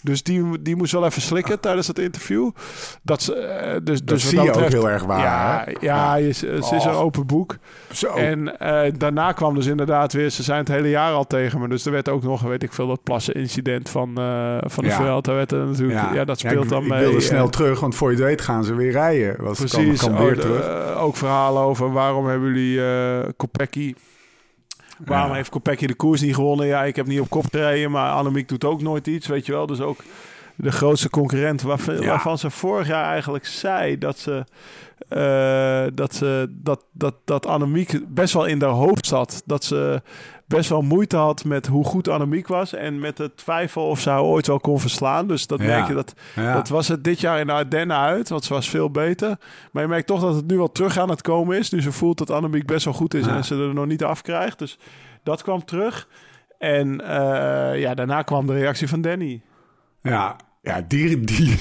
Dus 0.03 0.23
die, 0.23 0.61
die 0.61 0.75
moest 0.75 0.91
wel 0.91 1.05
even 1.05 1.21
slikken 1.21 1.59
tijdens 1.59 1.87
het 1.87 1.99
interview. 1.99 2.49
Dat, 3.01 3.21
ze, 3.21 3.33
eh, 3.35 3.73
dus, 3.83 3.99
Dat 3.99 4.07
dus 4.07 4.29
zie 4.29 4.41
je 4.41 4.53
ook 4.53 4.69
heel 4.69 4.89
erg 4.89 5.03
waar. 5.03 5.19
Ja, 5.19 5.63
hè? 5.65 5.71
ja, 5.79 6.15
je- 6.15 6.31
ze 6.33 6.75
is 6.75 6.83
een 6.85 6.91
open 6.91 7.25
boek. 7.25 7.55
Zo. 7.91 8.07
En 8.07 8.55
daarna 8.97 9.31
kwam 9.31 9.55
dus 9.55 9.65
inderdaad 9.65 10.13
weer, 10.13 10.29
ze 10.29 10.43
zijn 10.43 10.59
het 10.59 10.67
hele 10.67 10.89
jaar 10.89 11.11
al 11.13 11.27
tegen 11.27 11.59
me. 11.59 11.67
Dus 11.67 11.85
er 11.85 11.91
werd 11.91 12.09
ook 12.09 12.23
nog, 12.23 12.41
weet 12.41 12.63
ik 12.63 12.73
veel, 12.73 12.87
dat 12.87 13.03
plassen 13.03 13.33
incident 13.33 13.89
van, 13.89 14.11
van 14.65 14.83
de 14.83 14.89
Ja. 14.89 15.21
Werd 15.23 15.51
er 15.51 15.65
natuurlijk, 15.65 16.13
ja, 16.13 16.25
dat 16.25 16.39
speelt 16.39 16.63
ik, 16.63 16.69
dan 16.69 16.83
ik 16.83 16.89
mee. 16.89 16.99
wilde 16.99 17.15
En 17.15 17.21
snel 17.21 17.49
terug, 17.49 17.79
want 17.79 17.95
voor 17.95 18.09
je 18.11 18.15
het 18.15 18.25
weet 18.25 18.41
gaan 18.41 18.63
ze 18.63 18.73
weer 18.75 18.91
rijden. 18.91 19.35
Was, 19.43 19.57
Precies, 19.57 19.92
Kan, 19.99 20.13
kan 20.13 20.25
weer 20.25 20.35
ook, 20.35 20.41
terug. 20.41 20.95
ook 20.97 21.15
verhalen 21.15 21.61
over 21.61 21.91
waarom 21.91 22.27
hebben 22.27 22.47
jullie 22.53 22.85
eh 22.85 23.19
Kopecky 23.37 23.93
Waarom 25.05 25.29
Ja. 25.29 25.35
heeft 25.35 25.49
Kopecky 25.49 25.85
de 25.87 25.93
koers 25.93 26.21
niet 26.21 26.35
gewonnen? 26.35 26.67
Ja, 26.67 26.83
ik 26.83 26.95
heb 26.95 27.05
niet 27.07 27.19
op 27.19 27.29
kop 27.29 27.45
gereden, 27.51 27.91
maar 27.91 28.11
Annemiek 28.11 28.47
doet 28.47 28.63
ook 28.63 28.81
nooit 28.81 29.07
iets, 29.07 29.27
weet 29.27 29.45
je 29.45 29.51
wel. 29.51 29.65
Dus 29.65 29.79
ook 29.81 29.99
de 30.55 30.71
grootste 30.71 31.09
concurrent 31.09 31.61
waarvan, 31.61 31.95
Ja. 32.01 32.07
waarvan 32.07 32.37
ze 32.37 32.49
vorig 32.49 32.87
jaar 32.87 33.05
eigenlijk 33.05 33.45
zei 33.45 33.97
dat 33.97 34.17
ze... 34.19 34.43
eh, 35.09 35.83
dat, 35.93 36.15
ze 36.15 36.47
dat, 36.49 36.85
dat, 36.91 37.15
dat 37.25 37.45
Annemiek 37.45 37.99
best 38.13 38.33
wel 38.33 38.45
in 38.45 38.61
haar 38.61 38.69
hoofd 38.69 39.05
zat. 39.05 39.41
Dat 39.45 39.63
ze 39.63 40.01
best 40.55 40.69
wel 40.69 40.81
moeite 40.81 41.15
had 41.17 41.43
met 41.45 41.67
hoe 41.67 41.85
goed 41.85 42.07
Annemiek 42.07 42.47
was. 42.47 42.73
En 42.73 42.99
met 42.99 43.17
de 43.17 43.31
twijfel 43.35 43.87
of 43.87 43.99
ze 43.99 44.09
haar 44.09 44.21
ooit 44.21 44.47
wel 44.47 44.59
kon 44.59 44.79
verslaan. 44.79 45.27
Dus 45.27 45.47
dat 45.47 45.59
Ja. 45.59 45.65
merk 45.65 45.87
je 45.87 45.93
dat 45.93 46.13
Ja. 46.35 46.53
dat 46.53 46.67
was 46.69 46.87
het 46.87 47.03
dit 47.03 47.19
jaar 47.19 47.39
in 47.39 47.45
de 47.47 47.51
Ardennen 47.53 47.97
uit, 47.97 48.29
want 48.29 48.43
ze 48.43 48.53
was 48.53 48.69
veel 48.69 48.89
beter. 48.91 49.37
Maar 49.71 49.83
je 49.83 49.89
merkt 49.89 50.07
toch 50.07 50.21
dat 50.21 50.35
het 50.35 50.47
nu 50.47 50.57
wel 50.57 50.71
terug 50.71 50.97
aan 50.97 51.09
het 51.09 51.21
komen 51.21 51.57
is. 51.57 51.69
Nu 51.69 51.81
ze 51.81 51.91
voelt 51.91 52.17
dat 52.17 52.29
Annemiek 52.31 52.65
best 52.65 52.85
wel 52.85 52.93
goed 52.93 53.13
is 53.13 53.25
Ja. 53.25 53.35
en 53.35 53.43
ze 53.45 53.55
er 53.55 53.73
nog 53.73 53.85
niet 53.85 54.03
afkrijgt. 54.03 54.59
Dus 54.59 54.77
dat 55.23 55.41
kwam 55.43 55.65
terug. 55.65 56.07
En 56.57 57.01
eh, 57.07 57.79
ja, 57.79 57.93
daarna 57.93 58.21
kwam 58.21 58.45
de 58.47 58.53
reactie 58.53 58.87
van 58.87 59.01
Danny. 59.01 59.41
Ja, 60.01 60.35
ja 60.61 60.81
die, 60.87 61.19
die, 61.19 61.57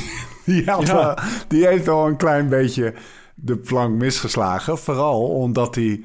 had 0.66 1.20
die 1.48 1.66
heeft 1.66 1.88
al 1.88 2.06
een 2.06 2.16
klein 2.16 2.48
beetje 2.48 2.94
de 3.34 3.56
plank 3.56 3.98
misgeslagen. 3.98 4.78
Vooral 4.78 5.28
omdat 5.28 5.74
hij 5.74 6.02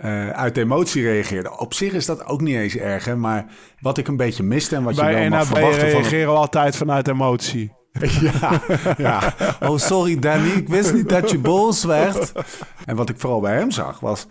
eh, 0.00 0.28
uit 0.30 0.56
emotie 0.56 1.02
reageerde. 1.02 1.58
Op 1.58 1.74
zich 1.74 1.92
is 1.92 2.06
dat 2.06 2.26
ook 2.26 2.40
niet 2.40 2.56
eens 2.56 2.76
erg, 2.76 3.04
hè, 3.04 3.16
maar 3.16 3.46
wat 3.80 3.98
ik 3.98 4.08
een 4.08 4.16
beetje 4.16 4.42
miste 4.42 4.76
en 4.76 4.82
wat 4.82 4.96
je 4.96 5.04
wel 5.04 5.12
mag 5.20 5.28
NAB 5.28 5.44
verwachten 5.46 5.78
van... 5.80 5.88
een- 5.88 5.94
reageren 5.94 6.32
we 6.32 6.38
altijd 6.38 6.76
vanuit 6.76 7.08
emotie. 7.08 7.72
Ja, 8.20 8.60
ja. 8.96 9.34
Oh, 9.62 9.78
sorry 9.78 10.18
Danny, 10.18 10.48
ik 10.50 10.68
wist 10.68 10.94
niet 10.94 11.08
dat 11.08 11.30
je 11.30 11.38
boos 11.38 11.84
werd. 11.84 12.32
En 12.86 12.96
wat 12.96 13.08
ik 13.08 13.20
vooral 13.20 13.40
bij 13.40 13.56
hem 13.56 13.70
zag 13.70 14.00
was... 14.00 14.26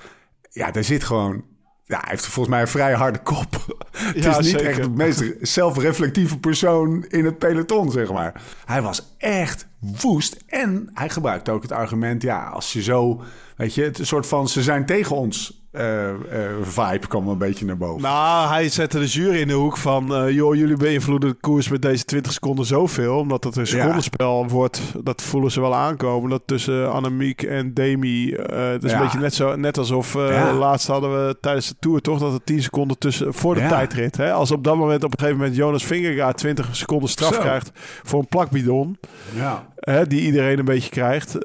Ja, 0.49 0.73
er 0.73 0.83
zit 0.83 1.03
gewoon... 1.03 1.43
Ja, 1.83 1.97
hij 1.99 2.07
heeft 2.09 2.25
volgens 2.25 2.47
mij 2.55 2.61
een 2.61 2.67
vrij 2.67 2.93
harde 2.93 3.19
kop. 3.19 3.47
Het 3.91 4.23
Ja, 4.23 4.29
is 4.29 4.37
niet 4.37 4.45
zeker. 4.45 4.67
echt 4.67 4.83
de 4.83 4.89
meest 4.89 5.23
zelfreflectieve 5.41 6.37
persoon 6.39 7.03
in 7.07 7.25
het 7.25 7.37
peloton, 7.37 7.91
zeg 7.91 8.11
maar. 8.11 8.41
Hij 8.65 8.81
was 8.81 9.15
echt 9.17 9.67
woest. 10.01 10.37
En 10.47 10.89
hij 10.93 11.09
gebruikte 11.09 11.51
ook 11.51 11.61
het 11.61 11.71
argument... 11.71 12.21
Ja, 12.21 12.43
als 12.43 12.73
je 12.73 12.81
zo... 12.81 13.21
Weet 13.57 13.73
je, 13.73 13.83
het 13.83 13.99
een 13.99 14.05
soort 14.05 14.27
van... 14.27 14.47
Ze 14.47 14.63
zijn 14.63 14.85
tegen 14.85 15.15
ons 15.15 15.58
eh, 15.71 16.09
eh, 16.09 16.17
vibe 16.61 17.07
kwam 17.07 17.27
een 17.27 17.37
beetje 17.37 17.65
naar 17.65 17.77
boven. 17.77 18.01
Nou, 18.01 18.49
hij 18.49 18.69
zette 18.69 18.99
de 18.99 19.05
jury 19.05 19.39
in 19.39 19.47
de 19.47 19.53
hoek 19.53 19.77
van... 19.77 20.15
eh, 20.15 20.29
joh, 20.29 20.55
jullie 20.55 20.77
beïnvloeden 20.77 21.29
de 21.29 21.35
koers 21.35 21.69
met 21.69 21.81
deze 21.81 22.05
20 22.05 22.31
seconden 22.31 22.65
zoveel. 22.65 23.17
Omdat 23.17 23.43
het 23.43 23.55
een 23.55 23.67
secondenspel 23.67 24.47
wordt. 24.47 24.81
Dat 25.03 25.21
voelen 25.21 25.51
ze 25.51 25.61
wel 25.61 25.75
aankomen. 25.75 26.29
Dat 26.29 26.41
tussen 26.45 26.91
Annemiek 26.91 27.41
en 27.43 27.73
Demi... 27.73 28.31
het 28.33 28.83
is 28.83 28.91
Ja. 28.91 28.97
een 28.97 29.03
beetje 29.03 29.19
net, 29.19 29.33
zo, 29.33 29.55
net 29.55 29.77
alsof... 29.77 30.13
Ja. 30.13 30.53
Laatst 30.53 30.87
hadden 30.87 31.27
we 31.27 31.37
tijdens 31.41 31.67
de 31.67 31.75
Tour 31.79 32.01
toch... 32.01 32.19
dat 32.19 32.33
er 32.33 32.43
10 32.43 32.61
seconden 32.61 32.97
tussen 32.97 33.33
voor 33.33 33.55
de 33.55 33.67
tijdrit. 33.67 34.17
Hè? 34.17 34.31
Als 34.31 34.51
op 34.51 34.63
dat 34.63 34.75
moment 34.75 35.03
op 35.03 35.11
een 35.11 35.19
gegeven 35.19 35.37
moment... 35.39 35.55
Jonas 35.57 35.83
Vingegaard 35.85 36.37
20 36.37 36.75
seconden 36.75 37.09
straf 37.09 37.33
Zo. 37.33 37.39
krijgt... 37.39 37.71
voor 38.03 38.19
een 38.19 38.27
plakbidon... 38.27 38.97
Ja. 39.35 39.67
Hè, 39.79 40.07
die 40.07 40.21
iedereen 40.21 40.59
een 40.59 40.65
beetje 40.65 40.89
krijgt... 40.89 41.37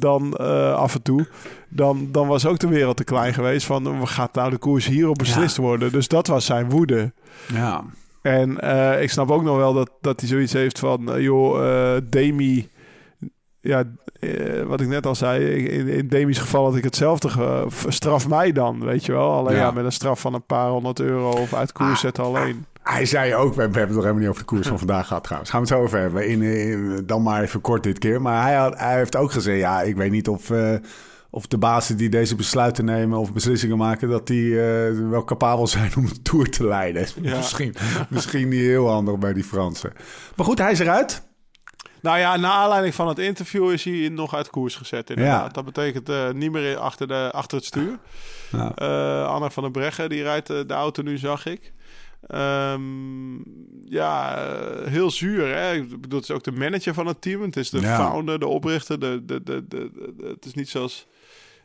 dan 0.00 0.36
af 0.76 0.94
en 0.94 1.02
toe... 1.02 1.26
Dan, 1.72 2.08
dan 2.12 2.26
was 2.28 2.46
ook 2.46 2.58
de 2.58 2.68
wereld 2.68 2.96
te 2.96 3.04
klein 3.04 3.34
geweest 3.34 3.66
van... 3.66 4.08
gaat 4.08 4.34
nou 4.34 4.50
de 4.50 4.58
koers 4.58 4.86
hierop 4.86 5.18
beslist 5.18 5.56
worden? 5.56 5.92
Dus 5.92 6.08
dat 6.08 6.26
was 6.26 6.44
zijn 6.44 6.70
woede. 6.70 7.12
Ja. 7.52 7.84
En 8.22 8.60
eh, 8.60 9.02
ik 9.02 9.10
snap 9.10 9.30
ook 9.30 9.42
nog 9.42 9.56
wel 9.56 9.72
dat, 9.72 9.90
dat 10.00 10.20
hij 10.20 10.28
zoiets 10.28 10.52
heeft 10.52 10.78
van, 10.78 11.12
eh, 11.14 11.22
joh, 11.22 11.68
eh, 11.96 12.02
Demi, 12.10 12.68
ja, 13.60 13.84
wat 14.66 14.80
ik 14.80 14.88
net 14.88 15.06
al 15.06 15.14
zei, 15.14 15.44
in, 15.44 15.88
in 15.88 16.08
Demi's 16.08 16.38
geval 16.38 16.64
had 16.64 16.76
ik 16.76 16.84
hetzelfde, 16.84 17.28
ge- 17.28 17.66
straf 17.88 18.28
mij 18.28 18.52
dan, 18.52 18.84
weet 18.84 19.04
je 19.06 19.12
wel. 19.12 19.30
Alleen 19.32 19.56
ja. 19.56 19.62
Ja. 19.62 19.70
met 19.70 19.84
een 19.84 19.92
straf 19.92 20.20
van 20.20 20.34
een 20.34 20.44
paar 20.46 20.68
honderd 20.68 21.00
euro 21.00 21.30
of 21.30 21.54
uit 21.54 21.72
koers 21.72 21.90
Ah, 21.90 21.96
zetten 21.96 22.24
alleen. 22.24 22.64
Hij 22.82 23.06
zei 23.06 23.34
ook, 23.34 23.54
we 23.54 23.60
hebben 23.60 23.80
het 23.80 23.88
nog 23.90 23.98
helemaal 23.98 24.18
niet 24.20 24.28
over 24.28 24.40
de 24.40 24.46
koers 24.46 24.68
van 24.68 24.78
vandaag 24.78 25.06
gehad 25.06 25.22
trouwens. 25.24 25.50
Gaan 25.50 25.62
we 25.62 25.66
het 25.68 25.76
zo 25.76 25.82
over 25.84 25.98
hebben. 25.98 26.28
In, 26.28 26.42
in- 26.42 27.02
dan 27.06 27.22
maar 27.22 27.42
even 27.42 27.60
kort 27.60 27.82
dit 27.82 27.98
keer. 27.98 28.22
Maar 28.22 28.42
hij, 28.42 28.54
had, 28.54 28.78
hij 28.78 28.96
heeft 28.96 29.16
ook 29.16 29.32
gezegd, 29.32 29.58
ja, 29.58 29.82
ik 29.82 29.96
weet 29.96 30.10
niet 30.10 30.28
of, 30.28 30.50
of 31.30 31.46
de 31.46 31.58
bazen 31.58 31.96
die 31.96 32.08
deze 32.08 32.34
besluiten 32.34 32.84
nemen 32.84 33.18
of 33.18 33.32
beslissingen 33.32 33.76
maken, 33.76 34.08
dat 34.08 34.26
die 34.26 34.60
eh, 34.62 35.08
wel 35.08 35.24
capabel 35.24 35.66
zijn 35.66 35.92
om 35.96 36.06
de 36.06 36.22
Tour 36.22 36.50
te 36.50 36.64
leiden. 36.66 37.06
Ja. 37.22 37.36
Misschien, 37.36 37.74
misschien 38.08 38.48
niet 38.48 38.60
heel 38.60 38.88
handig 38.88 39.18
bij 39.18 39.32
die 39.32 39.44
Fransen. 39.44 39.92
Maar 40.36 40.46
goed, 40.46 40.58
hij 40.58 40.72
is 40.72 40.78
eruit. 40.78 41.28
Nou 42.02 42.18
ja, 42.18 42.36
na 42.36 42.52
aanleiding 42.52 42.94
van 42.94 43.08
het 43.08 43.18
interview 43.18 43.70
is 43.72 43.84
hij 43.84 44.08
nog 44.08 44.34
uit 44.34 44.50
koers 44.50 44.76
gezet 44.76 45.10
inderdaad. 45.10 45.46
Ja. 45.46 45.52
Dat 45.52 45.64
betekent 45.64 46.08
eh, 46.08 46.30
niet 46.30 46.52
meer 46.52 46.76
achter, 46.76 47.08
de, 47.08 47.30
achter 47.32 47.56
het 47.56 47.66
stuur. 47.66 47.98
Ja. 48.52 48.72
Eh, 48.74 49.26
Anna 49.28 49.50
van 49.50 49.62
der 49.62 49.72
Breggen, 49.72 50.08
die 50.08 50.22
rijdt 50.22 50.46
de 50.46 50.64
auto 50.68 51.02
nu, 51.02 51.18
zag 51.18 51.46
ik. 51.46 51.72
Ehm, 52.26 53.34
ja, 53.84 54.38
heel 54.84 55.10
zuur. 55.10 55.54
Hè? 55.56 55.72
Ik 55.74 56.00
bedoel, 56.00 56.20
het 56.20 56.28
is 56.28 56.34
ook 56.34 56.42
de 56.44 56.52
manager 56.52 56.94
van 56.94 57.06
het 57.06 57.20
team. 57.22 57.42
Het 57.42 57.56
is 57.56 57.70
de 57.70 57.80
Ja. 57.80 57.96
founder, 57.96 58.38
de 58.38 58.46
oprichter. 58.46 59.00
De, 59.00 59.22
de, 59.24 59.42
de, 59.42 59.64
de, 59.68 59.90
de- 60.16 60.28
het 60.34 60.44
is 60.44 60.54
niet 60.54 60.68
zoals... 60.68 61.06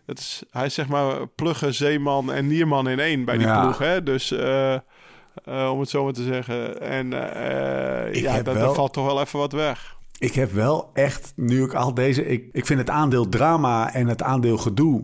Het 0.06 0.20
is, 0.20 0.44
hij 0.52 0.66
is 0.66 0.74
zeg 0.74 0.88
maar 0.88 1.28
pluggen, 1.28 1.74
zeeman 1.74 2.32
en 2.32 2.48
nierman 2.48 2.90
in 2.90 3.00
één 3.00 3.26
bij 3.26 3.38
die 3.38 3.48
Ja. 3.48 3.62
ploeg. 3.62 3.78
Hè? 3.78 4.04
Dus 4.04 4.32
eh, 4.32 4.74
eh, 4.74 5.70
om 5.72 5.80
het 5.80 5.90
zo 5.90 6.04
maar 6.04 6.14
te 6.14 6.24
zeggen. 6.24 6.82
En 6.82 7.14
eh, 7.14 8.22
ja, 8.22 8.42
wel- 8.44 8.54
daar 8.54 8.74
valt 8.74 8.94
toch 8.94 9.06
wel 9.06 9.22
even 9.22 9.40
wat 9.40 9.52
weg. 9.52 9.94
Ik 10.18 10.34
heb 10.34 10.52
wel 10.52 10.90
echt, 10.94 11.34
nu 11.36 11.64
ik 11.64 11.74
al 11.74 11.94
deze... 11.94 12.26
Ik, 12.28 12.50
ik 12.52 12.66
vind 12.66 12.80
het 12.80 12.90
aandeel 12.90 13.30
drama 13.30 13.94
en 13.94 14.08
het 14.08 14.22
aandeel 14.24 14.58
gedoe... 14.58 15.04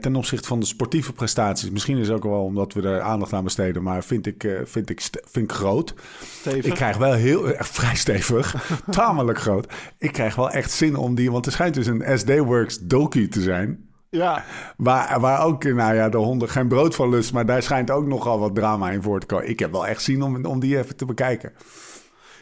ten 0.00 0.16
opzichte 0.16 0.48
van 0.48 0.60
de 0.60 0.66
sportieve 0.66 1.12
prestaties... 1.12 1.70
misschien 1.70 1.98
is 1.98 2.06
het 2.08 2.16
ook 2.16 2.22
wel 2.22 2.42
omdat 2.44 2.72
we 2.72 2.82
er 2.82 3.00
aandacht 3.00 3.32
aan 3.32 3.44
besteden... 3.44 3.82
maar 3.82 4.04
vind 4.04 4.26
ik, 4.26 4.60
vind 4.64 4.90
ik, 4.90 5.00
vind 5.24 5.50
ik 5.50 5.56
groot. 5.56 5.94
Stevig. 6.40 6.64
Ik 6.64 6.74
krijg 6.74 6.96
wel 6.96 7.12
heel... 7.12 7.48
eh, 7.52 7.62
vrij 7.78 7.94
stevig. 7.96 8.70
tamelijk 8.90 9.38
groot. 9.38 9.72
Ik 9.98 10.12
krijg 10.12 10.34
wel 10.34 10.50
echt 10.50 10.70
zin 10.70 10.96
om 10.96 11.14
die... 11.14 11.30
want 11.32 11.46
er 11.46 11.52
schijnt 11.52 11.74
dus 11.74 11.86
een 11.86 12.18
SD-Works 12.18 12.78
docu 12.78 13.28
te 13.28 13.40
zijn... 13.40 13.85
Ja, 14.16 14.44
Waar, 14.76 15.20
waar 15.20 15.44
ook, 15.44 15.64
nou 15.64 15.94
ja, 15.94 16.08
de 16.08 16.16
honden 16.16 16.48
geen 16.48 16.68
brood 16.68 16.94
van 16.94 17.08
lust... 17.08 17.32
maar 17.32 17.46
daar 17.46 17.62
schijnt 17.62 17.90
ook 17.90 18.06
nogal 18.06 18.38
wat 18.38 18.54
drama 18.54 18.90
in 18.90 19.02
voor 19.02 19.20
te 19.20 19.26
komen. 19.26 19.48
Ik 19.48 19.58
heb 19.58 19.72
wel 19.72 19.86
echt 19.86 20.02
zin 20.02 20.22
om, 20.22 20.44
om 20.44 20.60
die 20.60 20.78
even 20.78 20.96
te 20.96 21.04
bekijken. 21.04 21.52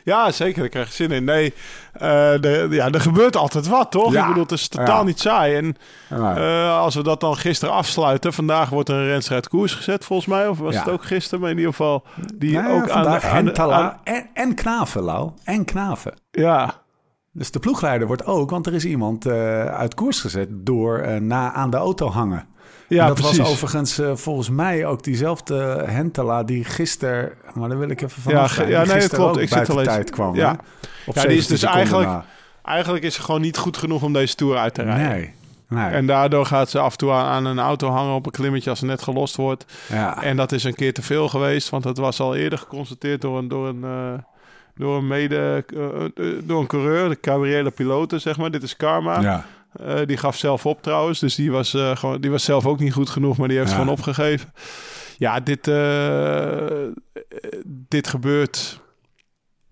Ja, 0.04 0.30
zeker. 0.30 0.60
Daar 0.60 0.68
krijg 0.68 0.86
je 0.86 0.92
zin 0.94 1.10
in. 1.10 1.24
Nee, 1.24 1.54
eh, 1.92 2.00
de, 2.40 2.66
ja, 2.70 2.90
er 2.90 3.00
gebeurt 3.00 3.36
altijd 3.36 3.66
wat, 3.68 3.90
toch? 3.90 4.12
Ja. 4.12 4.20
Ik 4.20 4.26
bedoel, 4.28 4.42
het 4.42 4.52
is 4.52 4.68
totaal 4.68 4.98
Ja. 4.98 5.04
niet 5.04 5.20
saai. 5.20 5.54
En 5.56 5.76
eh, 6.08 6.78
als 6.78 6.94
we 6.94 7.02
dat 7.02 7.20
dan 7.20 7.36
gisteren 7.36 7.74
afsluiten... 7.74 8.32
Vandaag 8.32 8.68
wordt 8.68 8.88
er 8.88 8.94
een 8.94 9.06
renstrijd 9.06 9.48
koers 9.48 9.74
gezet, 9.74 10.04
volgens 10.04 10.28
mij. 10.28 10.48
Of 10.48 10.58
was 10.58 10.74
Ja. 10.74 10.80
het 10.80 10.90
ook 10.90 11.04
gisteren? 11.04 11.40
Maar 11.40 11.50
in 11.50 11.56
ieder 11.56 11.70
geval... 11.70 12.04
Die 12.34 12.52
nou 12.58 12.74
ook 12.80 12.86
de- 12.86 12.92
aan- 12.92 14.00
en, 14.04 14.26
en 14.34 14.54
Knaven, 14.54 15.02
Lau. 15.02 15.30
En 15.44 15.64
Knaven. 15.64 16.14
Ja, 16.30 16.74
Dus 17.36 17.50
de 17.50 17.58
ploegleider 17.58 18.06
wordt 18.06 18.26
ook, 18.26 18.50
want 18.50 18.66
er 18.66 18.74
is 18.74 18.84
iemand 18.84 19.26
eh, 19.26 19.64
uit 19.64 19.94
koers 19.94 20.20
gezet 20.20 20.48
door 20.50 20.98
eh, 20.98 21.20
na 21.20 21.52
aan 21.52 21.70
de 21.70 21.76
auto 21.76 22.08
hangen. 22.10 22.46
ja 22.88 23.00
En 23.02 23.06
dat 23.06 23.16
precies. 23.16 23.38
was 23.38 23.48
overigens 23.50 23.98
eh, 23.98 24.10
volgens 24.14 24.50
mij 24.50 24.86
ook 24.86 25.02
diezelfde 25.02 25.84
Hentela 25.86 26.42
die 26.42 26.64
gisteren, 26.64 27.32
maar 27.54 27.68
daar 27.68 27.78
wil 27.78 27.88
ik 27.88 28.00
even 28.02 28.22
van 28.22 28.32
Ja, 28.32 28.42
afstaan, 28.42 28.64
ge- 28.64 28.70
ja, 28.70 28.84
nee, 28.84 29.08
klopt. 29.08 29.36
Ik 29.38 29.48
zit 29.48 29.68
al 29.70 29.78
eens- 29.78 29.88
tijd 29.88 30.10
kwam. 30.10 30.34
ja. 30.34 30.42
Ja, 30.42 30.56
die 31.12 31.36
is 31.36 31.46
17 31.46 31.48
dus 31.48 31.62
eigenlijk- 31.62 32.08
na. 32.08 32.24
Eigenlijk 32.62 33.04
is 33.04 33.14
ze 33.14 33.22
gewoon 33.22 33.40
niet 33.40 33.56
goed 33.56 33.76
genoeg 33.76 34.02
om 34.02 34.12
deze 34.12 34.34
Tour 34.34 34.56
uit 34.56 34.74
te 34.74 34.82
rijden. 34.82 35.08
Nee, 35.08 35.32
nee. 35.68 35.90
En 35.92 36.06
daardoor 36.06 36.46
gaat 36.46 36.70
ze 36.70 36.78
af 36.78 36.92
en 36.92 36.98
toe 36.98 37.10
aan, 37.10 37.44
een 37.44 37.58
auto 37.58 37.88
hangen 37.90 38.14
op 38.14 38.26
een 38.26 38.32
klimmetje 38.32 38.70
als 38.70 38.78
ze 38.78 38.84
net 38.84 39.02
gelost 39.02 39.36
wordt. 39.36 39.64
ja. 39.88 40.22
En 40.22 40.36
dat 40.36 40.52
is 40.52 40.64
een 40.64 40.74
keer 40.74 40.92
te 40.94 41.02
veel 41.02 41.28
geweest, 41.28 41.68
want 41.68 41.82
dat 41.82 41.98
was 41.98 42.20
al 42.20 42.34
eerder 42.34 42.58
geconstateerd 42.58 43.20
door 43.20 43.38
een, 43.38 43.48
door 43.48 43.68
een, 43.68 43.84
door 44.74 44.96
een 44.96 45.06
mede, 45.06 45.64
eh, 45.74 46.04
eh, 46.04 46.10
door 46.44 46.60
een 46.60 46.66
coureur, 46.66 47.08
de 47.08 47.18
Gabriele 47.20 47.70
Piloten, 47.70 48.20
zeg 48.20 48.36
maar. 48.36 48.50
Dit 48.50 48.62
is 48.62 48.76
Karma. 48.76 49.20
ja. 49.20 49.46
Eh, 49.74 50.06
die 50.06 50.16
gaf 50.16 50.36
zelf 50.36 50.66
op 50.66 50.82
trouwens, 50.82 51.18
dus 51.20 51.34
die 51.34 51.50
was, 51.50 51.70
gewoon, 51.94 52.20
die 52.20 52.30
was 52.30 52.44
zelf 52.44 52.66
ook 52.66 52.78
niet 52.78 52.92
goed 52.92 53.10
genoeg, 53.10 53.36
maar 53.36 53.48
die 53.48 53.58
heeft 53.58 53.70
Ja. 53.70 53.76
gewoon 53.76 53.92
opgegeven. 53.92 54.52
Ja, 55.18 55.40
dit, 55.40 55.64
dit 57.88 58.08
gebeurt. 58.08 58.80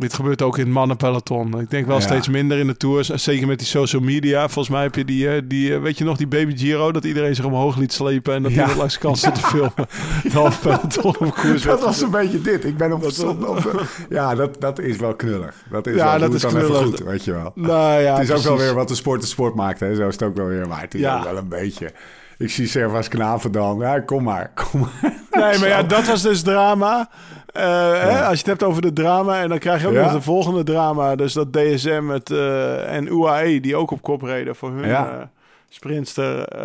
Dit 0.02 0.14
gebeurt 0.14 0.42
ook 0.42 0.58
in 0.58 0.64
het 0.64 0.72
mannenpeloton. 0.72 1.60
Ik 1.60 1.70
denk 1.70 1.86
wel 1.86 1.96
Ja. 1.96 2.02
steeds 2.02 2.28
minder 2.28 2.58
in 2.58 2.66
de 2.66 2.76
tours. 2.76 3.08
Zeker 3.08 3.46
met 3.46 3.58
die 3.58 3.68
social 3.68 4.02
media. 4.02 4.40
Volgens 4.48 4.68
mij 4.68 4.82
heb 4.82 4.94
je 4.94 5.04
die, 5.04 5.28
eh, 5.28 5.42
die 5.44 5.74
eh, 5.74 5.80
weet 5.80 5.98
je 5.98 6.04
nog, 6.04 6.16
die 6.16 6.26
Baby 6.26 6.56
Giro. 6.56 6.92
Dat 6.92 7.04
iedereen 7.04 7.34
zich 7.34 7.44
omhoog 7.44 7.76
liet 7.76 7.92
slepen. 7.92 8.34
En 8.34 8.42
dat 8.42 8.52
Ja. 8.52 8.76
langs 8.76 8.94
de 8.94 9.00
kant 9.00 9.18
stond 9.18 9.34
te 9.34 9.40
filmen. 9.40 9.72
Het 10.22 10.32
half 10.32 10.60
peloton 10.60 11.16
op 11.28 11.34
koers. 11.34 11.62
Dat 11.62 11.80
was 11.84 12.00
een 12.00 12.10
beetje 12.10 12.40
dit. 12.40 12.64
Ik 12.64 12.76
ben 12.76 12.92
op, 12.92 13.04
op, 13.24 13.48
op- 13.48 13.82
ja, 14.08 14.34
dat, 14.34 14.60
dat 14.60 14.78
is 14.78 14.96
wel 14.96 15.14
knullig. 15.14 15.54
Dat 15.70 15.86
is 15.86 15.94
Ja, 15.96 16.10
wel, 16.10 16.18
dat 16.20 16.34
is 16.34 16.40
dan 16.42 16.56
even 16.56 16.66
knullig. 16.68 16.84
goed, 16.84 16.98
weet 16.98 17.24
je 17.24 17.32
wel. 17.32 17.52
Nou 17.54 18.00
ja, 18.02 18.18
het 18.18 18.28
is 18.28 18.34
ook 18.34 18.42
wel 18.42 18.58
weer 18.58 18.74
wat 18.74 18.88
de 18.88 18.94
sport 18.94 19.20
de 19.20 19.26
sport 19.26 19.54
maakt. 19.54 19.80
Hè? 19.80 19.94
Zo 19.94 20.06
is 20.08 20.12
het 20.14 20.22
ook 20.22 20.36
wel 20.36 20.46
weer. 20.46 20.68
Maar 20.68 20.80
het 20.80 20.94
is 20.94 21.00
Ja. 21.00 21.24
wel 21.24 21.36
een 21.36 21.48
beetje... 21.48 21.92
Ik 22.38 22.50
zie 22.50 22.66
Servas 22.66 23.08
Knaven 23.08 23.52
dan. 23.52 23.78
Ja, 23.78 24.00
kom 24.00 24.22
maar, 24.22 24.52
kom 24.54 24.80
maar. 24.80 25.12
Nee, 25.30 25.58
maar 25.58 25.68
ja, 25.68 25.82
dat 25.82 26.06
was 26.06 26.22
dus 26.22 26.42
drama. 26.42 27.10
Eh, 27.52 27.62
hè, 28.02 28.20
als 28.22 28.30
je 28.32 28.36
het 28.38 28.46
hebt 28.46 28.62
over 28.62 28.82
de 28.82 28.92
drama. 28.92 29.40
En 29.42 29.48
dan 29.48 29.58
krijg 29.58 29.80
je 29.80 29.88
ook 29.88 29.94
Ja. 29.94 30.02
nog 30.02 30.12
de 30.12 30.20
volgende 30.20 30.62
drama. 30.62 31.16
Dus 31.16 31.32
dat 31.32 31.52
DSM 31.52 32.08
het, 32.08 32.30
eh, 32.30 32.94
en 32.96 33.06
UAE, 33.06 33.60
die 33.60 33.76
ook 33.76 33.90
op 33.90 34.02
kop 34.02 34.22
reden 34.22 34.56
voor 34.56 34.70
hun 34.70 34.88
Ja. 34.88 35.10
eh, 35.10 35.26
sprintster. 35.68 36.56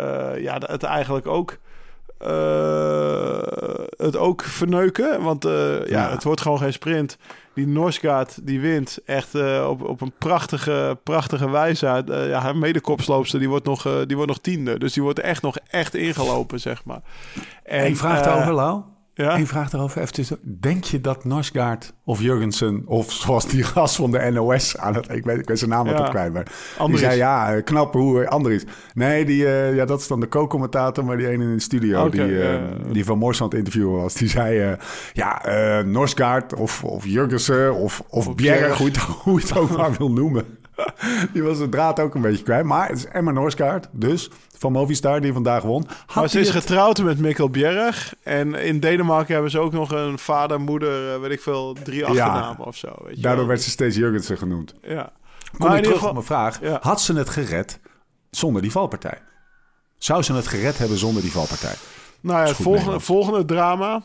ja, 0.42 0.58
het 0.66 0.82
eigenlijk 0.82 1.26
ook 1.26 1.56
het 3.96 4.16
ook 4.16 4.42
verneuken. 4.42 5.22
Want 5.22 5.42
ja. 5.44 5.84
Ja. 5.86 6.10
het 6.10 6.24
wordt 6.24 6.40
gewoon 6.40 6.58
geen 6.58 6.72
sprint. 6.72 7.16
Die 7.54 7.66
Norsgaard, 7.66 8.46
die 8.46 8.60
wint 8.60 8.98
echt 9.06 9.34
op, 9.66 9.82
op 9.82 10.00
een 10.00 10.12
prachtige, 10.18 10.98
prachtige 11.02 11.50
wijze. 11.50 12.02
Ja, 12.06 12.38
haar 12.40 12.56
medekopsloopster, 12.56 13.38
die 13.38 13.48
wordt, 13.48 13.64
nog, 13.66 13.82
die 14.06 14.16
wordt 14.16 14.30
nog 14.30 14.40
tiende. 14.40 14.78
Dus 14.78 14.92
die 14.92 15.02
wordt 15.02 15.18
echt 15.20 15.42
nog 15.42 15.56
echt 15.70 15.94
ingelopen, 15.94 16.60
zeg 16.60 16.84
maar. 16.84 17.00
En, 17.64 17.96
vraag 17.96 18.18
eh, 18.18 18.24
daarover, 18.24 18.52
Lau. 18.52 18.80
Ja? 19.18 19.36
Eén 19.38 19.46
vraag 19.46 19.70
daarover. 19.70 20.00
Even 20.00 20.12
tussen. 20.12 20.38
Denk 20.42 20.84
je 20.84 21.00
dat 21.00 21.24
Norsgaard 21.24 21.92
of 22.04 22.20
Jurgensen... 22.20 22.82
of 22.86 23.12
zoals 23.12 23.46
die 23.46 23.62
gast 23.62 23.96
van 23.96 24.10
de 24.10 24.30
NOS 24.32 24.76
aan 24.76 24.94
het... 24.94 25.12
Ik 25.12 25.24
weet, 25.24 25.38
ik 25.38 25.48
weet 25.48 25.58
zijn 25.58 25.70
naam 25.70 25.88
Ja. 25.88 26.08
kwijt, 26.08 26.32
maar... 26.32 26.46
Die 26.86 26.98
zei, 26.98 27.16
ja, 27.16 27.54
eh, 27.54 27.64
knap 27.64 27.92
hoe 27.92 28.28
Andries. 28.28 28.64
Nee, 28.94 29.24
die, 29.24 29.46
eh, 29.46 29.74
ja, 29.74 29.84
dat 29.84 30.00
is 30.00 30.06
dan 30.06 30.20
de 30.20 30.28
co-commentator, 30.28 31.04
maar 31.04 31.16
die 31.16 31.28
ene 31.28 31.44
in 31.44 31.54
de 31.54 31.60
studio... 31.60 32.08
Die, 32.08 32.20
eh, 32.20 32.52
ja. 32.52 32.60
die 32.92 33.04
van 33.04 33.18
Mors 33.18 33.40
aan 33.40 33.48
het 33.48 33.56
interviewen 33.58 34.00
was. 34.00 34.14
Die 34.14 34.28
zei, 34.28 34.60
eh, 34.60 34.72
ja, 35.12 35.44
eh 35.44 35.84
Norsgaard 35.84 36.54
of, 36.54 36.84
of 36.84 37.06
Jurgensen 37.06 37.74
of, 37.74 38.02
of, 38.08 38.34
Bjerg, 38.34 38.78
Bjerg. 38.78 39.06
hoe 39.06 39.40
je 39.40 39.46
het 39.46 39.56
ook 39.56 39.76
maar 39.76 39.92
wil 39.92 40.12
noemen. 40.12 40.57
Die 41.32 41.42
was 41.42 41.58
de 41.58 41.68
draad 41.68 42.00
ook 42.00 42.14
een 42.14 42.20
beetje 42.20 42.42
kwijt. 42.44 42.64
Maar 42.64 42.88
het 42.88 42.96
is 42.98 43.06
Emma 43.06 43.30
Norsgaard, 43.30 43.88
dus 43.92 44.30
van 44.58 44.72
Movistar, 44.72 45.20
die 45.20 45.32
vandaag 45.32 45.62
won. 45.62 45.86
Had 46.06 46.14
Maar 46.14 46.28
ze 46.28 46.40
is 46.40 46.48
het- 46.48 46.56
getrouwd 46.56 47.02
met 47.02 47.18
Mikkel 47.18 47.48
Bjerg. 47.50 48.14
En 48.22 48.54
in 48.54 48.80
Denemarken 48.80 49.32
hebben 49.32 49.50
ze 49.50 49.58
ook 49.58 49.72
nog 49.72 49.90
een 49.90 50.18
vader, 50.18 50.60
moeder, 50.60 51.14
eh, 51.14 51.20
weet 51.20 51.30
ik 51.30 51.40
veel, 51.40 51.72
drie 51.84 52.04
achternamen 52.06 52.66
of 52.66 52.76
zo. 52.76 52.88
Weet 53.04 53.16
je 53.16 53.22
Daardoor 53.22 53.40
wel. 53.40 53.46
werd 53.48 53.62
ze 53.62 53.70
steeds 53.70 53.96
Jurgensen 53.96 54.38
genoemd. 54.38 54.74
Ja. 54.82 55.12
Kom 55.58 55.66
Maar 55.68 55.76
ik 55.76 55.82
terug 55.82 55.92
geval- 55.98 56.08
op 56.08 56.14
mijn 56.14 56.26
vraag. 56.26 56.60
Ja. 56.60 56.78
Had 56.82 57.00
ze 57.00 57.14
het 57.14 57.28
gered 57.28 57.80
zonder 58.30 58.62
die 58.62 58.70
valpartij? 58.70 59.18
Zou 59.98 60.22
ze 60.22 60.32
het 60.32 60.46
gered 60.46 60.78
hebben 60.78 60.98
zonder 60.98 61.22
die 61.22 61.32
valpartij? 61.32 61.74
Nou 62.20 62.40
ja, 62.40 62.46
het 62.46 62.56
volgende, 62.56 63.00
volgende 63.00 63.44
drama. 63.44 64.02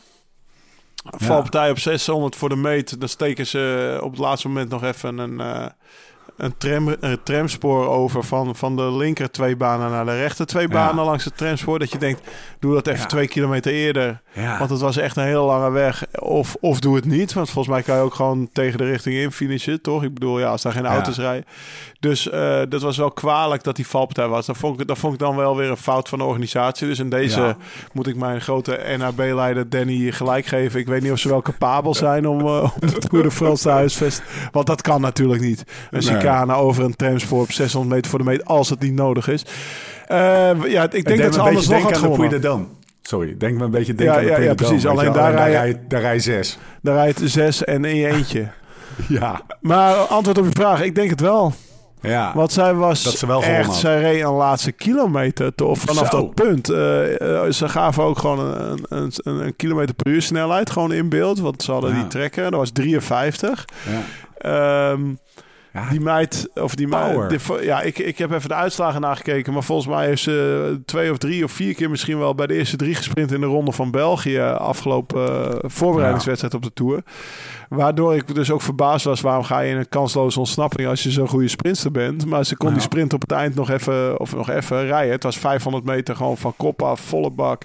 Valpartij 1.04 1.70
op 1.70 1.78
600 1.78 2.36
voor 2.36 2.48
de 2.48 2.56
meet. 2.56 3.00
Dan 3.00 3.08
steken 3.08 3.46
ze 3.46 3.98
op 4.02 4.10
het 4.10 4.20
laatste 4.20 4.48
moment 4.48 4.68
nog 4.70 4.82
even 4.84 5.18
een, 5.18 5.40
eh, 5.40 5.66
een, 6.36 6.54
tram, 6.58 6.96
een 7.00 7.18
tramspoor 7.22 7.88
over 7.88 8.24
van, 8.24 8.56
van 8.56 8.76
de 8.76 8.92
linker 8.92 9.30
twee 9.30 9.56
banen 9.56 9.90
naar 9.90 10.04
de 10.04 10.16
rechter 10.16 10.46
twee 10.46 10.68
banen 10.68 11.04
langs 11.04 11.24
het 11.24 11.36
tramspoor. 11.36 11.78
Dat 11.78 11.92
je 11.92 11.98
denkt, 11.98 12.20
doe 12.60 12.74
dat 12.74 12.86
even 12.86 13.00
Ja. 13.00 13.06
twee 13.06 13.28
kilometer 13.28 13.72
eerder. 13.72 14.20
Ja. 14.32 14.58
Want 14.58 14.70
het 14.70 14.80
was 14.80 14.96
echt 14.96 15.16
een 15.16 15.24
hele 15.24 15.38
lange 15.38 15.70
weg. 15.70 16.04
Of, 16.18 16.56
of 16.60 16.80
doe 16.80 16.94
het 16.96 17.04
niet. 17.04 17.32
Want 17.32 17.50
volgens 17.50 17.74
mij 17.74 17.82
kan 17.84 17.96
je 17.96 18.02
ook 18.02 18.14
gewoon 18.14 18.48
tegen 18.52 18.78
de 18.78 18.84
richting 18.84 19.16
in 19.16 19.32
finishen, 19.32 19.80
toch? 19.82 20.02
Ik 20.02 20.14
bedoel, 20.14 20.38
ja, 20.38 20.46
als 20.48 20.62
daar 20.62 20.72
geen 20.72 20.86
auto's 20.86 21.16
rijden. 21.18 21.44
Dus 22.00 22.30
eh, 22.30 22.60
dat 22.68 22.82
was 22.82 22.96
wel 22.96 23.10
kwalijk 23.10 23.62
dat 23.62 23.76
die 23.76 23.86
valpartij 23.86 24.28
was. 24.28 24.46
Dat 24.46 24.56
vond, 24.56 24.80
ik, 24.80 24.86
dat 24.86 24.98
vond 24.98 25.12
ik 25.12 25.18
dan 25.18 25.36
wel 25.36 25.56
weer 25.56 25.70
een 25.70 25.76
fout 25.76 26.08
van 26.08 26.18
de 26.18 26.24
organisatie. 26.24 26.86
Dus 26.86 26.98
in 26.98 27.08
deze 27.10 27.56
moet 27.92 28.06
ik 28.06 28.16
mijn 28.16 28.40
grote 28.40 28.80
NHB-leider 28.98 29.68
Danny 29.68 30.12
gelijk 30.12 30.46
geven. 30.46 30.80
Ik 30.80 30.86
weet 30.86 31.02
niet 31.02 31.12
of 31.12 31.18
ze 31.18 31.28
wel 31.28 31.42
capabel 31.42 31.94
zijn 31.94 32.28
om, 32.28 32.40
uh, 32.40 32.62
om 32.80 32.88
de 32.88 32.98
Tour 32.98 33.22
de 33.24 33.30
France 33.30 33.62
te 33.62 33.70
huisvesten. 33.70 34.24
Want 34.52 34.66
dat 34.66 34.82
kan 34.82 35.00
natuurlijk 35.00 35.40
niet. 35.42 35.64
Een 35.90 35.98
Nee. 36.04 36.22
Over 36.56 36.84
een 36.84 36.96
tramspoor 36.96 37.40
op 37.40 37.52
600 37.52 37.94
meter 37.94 38.10
voor 38.10 38.18
de 38.18 38.24
meet, 38.24 38.44
als 38.44 38.70
het 38.70 38.80
niet 38.80 38.94
nodig 38.94 39.28
is. 39.28 39.44
Eh, 40.06 40.50
ja, 40.66 40.86
ik 40.90 41.04
denk 41.04 41.22
dat 41.22 41.34
ze 41.34 41.40
anders 41.40 41.68
nog 41.68 41.82
Puy 41.82 41.94
gewonnen. 41.94 42.40
Dôme. 42.42 42.82
Sorry, 43.02 43.34
denk 43.38 43.58
me 43.58 43.64
een 43.64 43.70
beetje 43.70 43.94
denken 43.94 44.14
Ja, 44.14 44.20
aan 44.20 44.34
de 44.36 44.40
ja, 44.42 44.48
ja, 44.48 44.54
precies. 44.54 44.86
Alleen 44.86 45.12
daar 45.12 45.34
rij 45.34 45.68
je- 45.68 45.78
daar 45.88 46.00
rij 46.00 46.14
je 46.14 46.20
zes. 46.20 46.58
Daar 46.82 46.94
rijdt 46.94 47.20
zes 47.24 47.64
en 47.64 47.84
in 47.84 47.96
je 47.96 48.06
eentje. 48.08 48.48
Ja, 49.08 49.40
Maar 49.60 49.94
antwoord 49.94 50.38
op 50.38 50.44
je 50.44 50.50
vraag, 50.52 50.82
ik 50.82 50.94
denk 50.94 51.10
het 51.10 51.20
wel. 51.20 51.52
ja. 52.00 52.32
Want 52.34 52.52
zij 52.52 52.74
was 52.74 53.02
Dat 53.02 53.18
ze 53.18 53.26
wel 53.26 53.42
echt, 53.42 53.66
had. 53.66 53.76
zij 53.76 54.00
reed 54.00 54.22
een 54.22 54.32
laatste 54.32 54.72
kilometer. 54.72 55.52
Of 55.64 55.78
vanaf 55.80 56.08
Zo. 56.10 56.16
dat 56.20 56.34
punt. 56.34 56.68
eh, 56.70 57.44
eh, 57.44 57.50
ze 57.52 57.68
gaven 57.68 58.02
ook 58.02 58.18
gewoon 58.18 58.38
een, 58.40 58.84
een, 58.88 59.12
een, 59.16 59.44
een 59.46 59.56
kilometer 59.56 59.94
per 59.94 60.06
uur 60.12 60.22
snelheid 60.22 60.70
gewoon 60.70 60.92
in 60.92 61.08
beeld. 61.08 61.38
Want 61.40 61.62
ze 61.62 61.72
hadden 61.72 61.90
Ja. 61.90 61.96
die 62.00 62.06
trekker, 62.06 62.42
dat 62.50 62.60
was 62.60 62.70
53. 62.70 63.64
ja. 63.90 64.02
Ehm, 64.38 65.00
Ja, 65.74 65.88
die 65.90 66.00
meid, 66.00 66.50
of 66.54 66.74
die 66.74 66.88
meid, 66.88 67.42
ja, 67.60 67.80
ik, 67.80 67.98
ik 67.98 68.18
heb 68.18 68.32
even 68.32 68.48
de 68.48 68.54
uitslagen 68.54 69.00
nagekeken, 69.00 69.52
maar 69.52 69.62
volgens 69.62 69.88
mij 69.88 70.06
heeft 70.06 70.22
ze 70.22 70.80
twee 70.84 71.10
of 71.10 71.18
drie 71.18 71.44
of 71.44 71.52
vier 71.52 71.74
keer 71.74 71.90
misschien 71.90 72.18
wel 72.18 72.34
bij 72.34 72.46
de 72.46 72.54
eerste 72.54 72.76
drie 72.76 72.94
gesprint 72.94 73.32
in 73.32 73.40
de 73.40 73.46
ronde 73.46 73.72
van 73.72 73.90
België 73.90 74.40
afgelopen 74.40 75.52
eh, 75.52 75.58
voorbereidingswedstrijd 75.62 76.54
op 76.54 76.62
de 76.62 76.72
Tour. 76.72 77.02
Waardoor 77.68 78.14
ik 78.14 78.34
dus 78.34 78.50
ook 78.50 78.62
verbaasd 78.62 79.04
was, 79.04 79.20
waarom 79.20 79.44
ga 79.44 79.60
je 79.60 79.70
in 79.70 79.78
een 79.78 79.88
kansloze 79.88 80.38
ontsnapping 80.38 80.88
als 80.88 81.02
je 81.02 81.10
zo'n 81.10 81.28
goede 81.28 81.48
sprinter 81.48 81.90
bent? 81.90 82.26
Maar 82.26 82.44
ze 82.44 82.56
kon 82.56 82.72
die 82.72 82.82
sprint 82.82 83.12
op 83.12 83.20
het 83.20 83.32
eind 83.32 83.54
nog 83.54 83.70
even, 83.70 84.20
of 84.20 84.34
nog 84.34 84.50
even 84.50 84.86
rijden. 84.86 85.12
Het 85.12 85.22
was 85.22 85.38
500 85.38 85.84
meter 85.84 86.16
gewoon 86.16 86.36
van 86.36 86.54
kop 86.56 86.82
af, 86.82 87.00
volle 87.00 87.30
bak. 87.30 87.62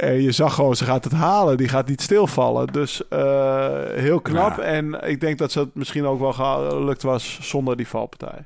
En 0.00 0.22
je 0.22 0.32
zag 0.32 0.54
gewoon, 0.54 0.76
ze 0.76 0.84
gaat 0.84 1.04
het 1.04 1.12
halen. 1.12 1.56
Die 1.56 1.68
gaat 1.68 1.88
niet 1.88 2.02
stilvallen. 2.02 2.66
Dus 2.66 3.08
eh, 3.08 3.68
heel 3.94 4.20
knap. 4.20 4.56
Ja. 4.56 4.62
En 4.62 5.08
ik 5.08 5.20
denk 5.20 5.38
dat 5.38 5.52
ze 5.52 5.58
het 5.58 5.74
misschien 5.74 6.06
ook 6.06 6.20
wel 6.20 6.32
gelukt 6.32 7.02
was 7.02 7.38
zonder 7.42 7.76
die 7.76 7.88
valpartij. 7.88 8.44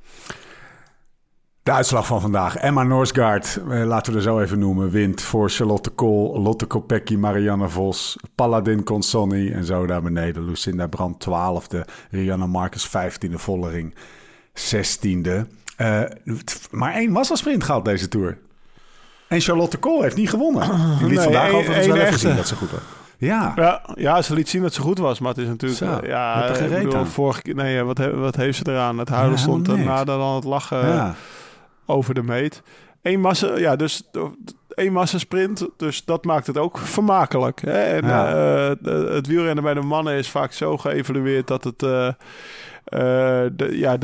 De 1.62 1.73
uitslag 1.73 2.07
van 2.07 2.21
vandaag. 2.21 2.57
Emma 2.57 2.83
Norsgaard, 2.83 3.61
eh, 3.69 3.85
laten 3.85 4.12
we 4.12 4.19
er 4.19 4.25
zo 4.25 4.40
even 4.40 4.59
noemen, 4.59 4.90
wint 4.90 5.23
voor 5.23 5.51
Charlotte 5.51 5.90
Kool, 5.90 6.40
Lotte 6.40 6.67
Kopecky, 6.67 7.17
Marianne 7.17 7.69
Vos, 7.69 8.17
Paladin 8.35 8.85
Consonni 8.85 9.51
en 9.51 9.64
zo 9.64 9.87
daar 9.87 10.03
beneden. 10.03 10.45
Lucinda 10.45 10.87
Brandt 10.87 11.25
12e, 11.29 11.81
Rihanna 12.11 12.47
Marcus 12.47 12.88
15e, 12.88 13.35
Vollering 13.35 13.95
16e. 14.55 15.47
Eh, 15.77 16.03
maar 16.71 16.95
één 16.95 17.11
massasprint 17.11 17.64
gehad 17.64 17.85
deze 17.85 18.09
Tour. 18.09 18.38
En 19.29 19.41
Charlotte 19.41 19.77
Kool 19.77 20.03
heeft 20.03 20.17
niet 20.17 20.31
gewonnen. 20.31 20.63
Die 20.99 21.07
liet 21.09 21.17
Nee, 21.17 21.19
vandaag 21.25 21.53
overigens 21.53 21.87
wel 21.87 21.97
even 21.97 22.19
zien 22.19 22.37
dat 22.37 22.49
ze 22.49 22.55
goed 22.57 22.71
was. 22.71 22.81
Ja, 23.19 23.53
Ja, 23.57 23.83
ja, 23.95 24.23
ze 24.23 24.35
liet 24.35 24.49
zien 24.49 24.63
dat 24.63 24.75
ze 24.75 24.81
goed 24.81 24.99
was. 24.99 25.19
Maar 25.19 25.29
het 25.31 25.39
is 25.39 25.47
natuurlijk... 25.49 25.81
Zo, 25.81 25.99
eh, 25.99 26.09
ja, 26.09 26.41
heb 26.41 26.49
er 26.49 26.55
geen 26.55 26.65
ik 26.65 26.71
reet 26.73 26.83
bedoel, 26.85 26.99
aan. 26.99 27.07
vorige 27.07 27.43
keer... 27.43 27.55
Nee, 27.55 27.83
wat, 27.83 27.99
he- 27.99 28.15
wat 28.17 28.37
heeft 28.37 28.59
ze 28.59 28.65
eraan? 28.71 28.99
Het 28.99 29.09
huilen 29.09 29.33
Ja, 29.37 29.43
stond 29.43 29.69
er 29.69 29.79
nader 29.79 30.19
dan 30.19 30.35
het 30.35 30.45
lachen 30.45 30.87
ja. 30.87 31.15
over 31.87 32.15
de 32.15 32.23
meet. 32.23 32.63
Eén 33.03 33.21
massa... 33.21 33.57
Ja, 33.57 33.77
dus... 33.77 34.03
één 34.75 34.93
massasprint, 34.93 35.67
dus 35.77 36.05
dat 36.05 36.25
maakt 36.25 36.47
het 36.47 36.59
ook 36.59 36.79
vermakelijk. 36.79 37.61
Hè? 37.61 37.83
En 37.83 38.07
Ja. 38.07 38.27
eh, 38.29 38.71
de- 38.81 39.11
het 39.15 39.27
wielrennen 39.27 39.65
bij 39.65 39.75
de 39.75 39.81
mannen 39.83 40.15
is 40.15 40.29
vaak 40.31 40.53
zo 40.53 40.77
geëvalueerd 40.77 41.47
dat 41.47 41.65
het... 41.65 41.83
eh, 41.83 42.07
eh, 42.85 43.51
de, 43.53 43.69
ja, 43.79 43.97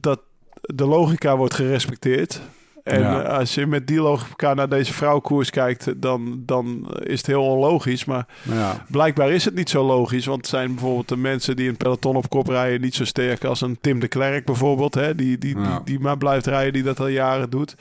dat 0.00 0.20
de 0.60 0.86
logica 0.86 1.36
wordt 1.36 1.54
gerespecteerd. 1.54 2.40
En 2.86 3.00
Ja. 3.00 3.22
eh, 3.22 3.38
als 3.38 3.54
je 3.54 3.66
met 3.66 3.86
die 3.86 4.00
logica 4.00 4.54
naar 4.54 4.68
deze 4.68 4.92
vrouwenkoers 4.92 5.50
kijkt, 5.50 6.00
dan, 6.02 6.42
dan 6.44 6.90
is 7.02 7.16
het 7.18 7.26
heel 7.26 7.42
onlogisch. 7.42 8.04
Maar 8.04 8.26
ja. 8.42 8.84
blijkbaar 8.90 9.30
is 9.30 9.44
het 9.44 9.54
niet 9.54 9.70
zo 9.70 9.84
logisch. 9.86 10.26
Want 10.26 10.46
zijn 10.46 10.74
bijvoorbeeld 10.74 11.08
de 11.08 11.16
mensen 11.16 11.56
die 11.56 11.68
een 11.68 11.76
peloton 11.76 12.16
op 12.16 12.28
kop 12.28 12.48
rijden 12.48 12.80
niet 12.80 12.94
zo 12.94 13.04
sterk 13.04 13.44
als 13.44 13.60
een 13.60 13.78
Tim 13.80 13.98
de 14.00 14.08
Klerk 14.08 14.44
bijvoorbeeld. 14.44 14.94
Hè? 14.94 15.14
Die, 15.14 15.38
die, 15.38 15.58
Ja. 15.58 15.74
die, 15.74 15.84
die 15.84 16.00
maar 16.00 16.16
blijft 16.16 16.46
rijden, 16.46 16.72
die 16.72 16.82
dat 16.82 17.00
al 17.00 17.06
jaren 17.08 17.50
doet. 17.50 17.74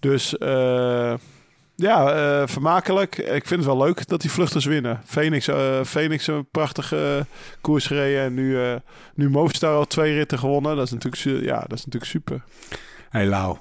Dus 0.00 0.38
eh, 0.38 1.14
ja, 1.74 2.12
eh, 2.12 2.46
vermakelijk. 2.46 3.16
Ik 3.18 3.46
vind 3.46 3.64
het 3.64 3.74
wel 3.74 3.78
leuk 3.86 4.06
dat 4.08 4.20
die 4.20 4.30
vluchters 4.30 4.64
winnen. 4.64 5.00
Phoenix, 5.04 5.48
Phoenix 5.84 6.26
een 6.26 6.46
prachtige 6.50 7.26
koers 7.60 7.86
gereden. 7.86 8.22
En 8.22 8.34
nu, 8.34 8.58
nu 9.14 9.30
Movistar 9.30 9.74
al 9.74 9.86
twee 9.86 10.14
ritten 10.14 10.38
gewonnen. 10.38 10.76
Dat 10.76 10.86
is 10.86 10.92
natuurlijk, 10.92 11.44
ja, 11.44 11.60
dat 11.60 11.78
is 11.78 11.84
natuurlijk 11.84 12.12
super. 12.12 12.42
Hey 13.10 13.26
Lau, 13.26 13.56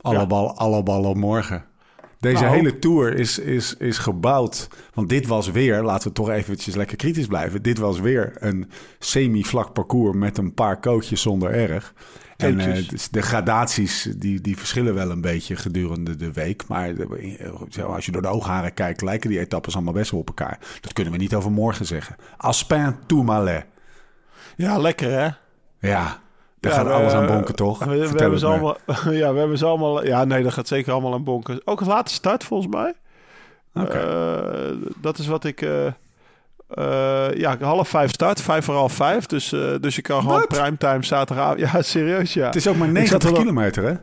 alle, 0.00 0.26
bal, 0.26 0.56
alle 0.56 0.82
ballen 0.82 1.18
morgen. 1.18 1.64
Deze 2.20 2.42
Nou. 2.42 2.56
hele 2.56 2.78
tour 2.78 3.14
is, 3.14 3.38
is, 3.38 3.74
is 3.76 3.98
gebouwd. 3.98 4.68
Want 4.94 5.08
dit 5.08 5.26
was 5.26 5.50
weer, 5.50 5.82
laten 5.82 6.08
we 6.08 6.14
toch 6.14 6.30
eventjes 6.30 6.74
lekker 6.74 6.96
kritisch 6.96 7.26
blijven. 7.26 7.62
Dit 7.62 7.78
was 7.78 8.00
weer 8.00 8.32
een 8.38 8.70
semi-vlak 8.98 9.72
parcours 9.72 10.16
met 10.16 10.38
een 10.38 10.54
paar 10.54 10.80
kootjes 10.80 11.22
zonder 11.22 11.50
erg. 11.50 11.94
En 12.36 12.60
eh, 12.60 12.88
dus 12.88 13.08
de 13.08 13.22
gradaties 13.22 14.08
die, 14.16 14.40
die 14.40 14.56
verschillen 14.58 14.94
wel 14.94 15.10
een 15.10 15.20
beetje 15.20 15.56
gedurende 15.56 16.16
de 16.16 16.32
week. 16.32 16.66
Maar 16.68 16.94
de- 16.94 17.64
zo, 17.68 17.86
als 17.86 18.06
je 18.06 18.12
door 18.12 18.22
de 18.22 18.28
oogharen 18.28 18.74
kijkt, 18.74 19.02
lijken 19.02 19.30
die 19.30 19.38
etappes 19.38 19.74
allemaal 19.74 19.92
best 19.92 20.10
wel 20.10 20.20
op 20.20 20.28
elkaar. 20.28 20.58
Dat 20.80 20.92
kunnen 20.92 21.12
we 21.12 21.18
niet 21.18 21.34
over 21.34 21.50
morgen 21.50 21.86
zeggen. 21.86 22.16
Aspin 22.36 22.96
Tourmalet. 23.06 23.64
Ja, 24.56 24.78
lekker 24.78 25.10
hè? 25.10 25.28
Ja, 25.88 26.20
daar 26.60 26.72
Ja, 26.72 26.78
gaat 26.78 26.86
we- 26.86 26.92
alles 26.92 27.12
aan 27.12 27.26
bonken, 27.26 27.54
toch? 27.54 27.84
We, 27.84 27.90
hebben 28.16 28.38
ze 28.38 28.46
me. 28.46 28.52
allemaal, 28.52 28.76
ja, 29.22 29.32
we 29.32 29.38
hebben 29.38 29.58
ze 29.58 29.66
allemaal. 29.66 30.04
Ja, 30.06 30.24
nee, 30.24 30.42
dat 30.42 30.52
gaat 30.52 30.68
zeker 30.68 30.92
allemaal 30.92 31.12
aan 31.12 31.24
bonken. 31.24 31.60
Ook 31.64 31.80
een 31.80 31.86
late 31.86 32.12
start 32.12 32.44
volgens 32.44 32.74
mij. 32.74 32.94
Oké. 33.84 33.98
Eh, 33.98 34.76
dat 35.00 35.18
is 35.18 35.26
wat 35.26 35.44
ik. 35.44 35.62
eh, 35.62 35.86
eh, 35.86 37.34
ja, 37.36 37.56
half 37.60 37.88
vijf 37.88 38.10
start, 38.10 38.40
vijf 38.40 38.64
voor 38.64 38.74
half 38.74 38.92
vijf. 38.92 39.26
Dus, 39.26 39.52
eh, 39.52 39.60
dus 39.80 39.96
je 39.96 40.02
kan 40.02 40.22
gewoon 40.22 40.46
primetime 40.46 41.04
zaterdagavond. 41.04 41.60
Ja, 41.72 41.82
serieus, 41.82 42.34
ja. 42.34 42.46
Het 42.46 42.56
is 42.56 42.66
ook 42.68 42.76
maar 42.76 42.88
Ik 42.88 42.94
zat 42.94 43.02
90 43.02 43.22
er 43.28 43.34
wel- 43.34 43.40
kilometer, 43.44 43.84
hè? 43.84 43.94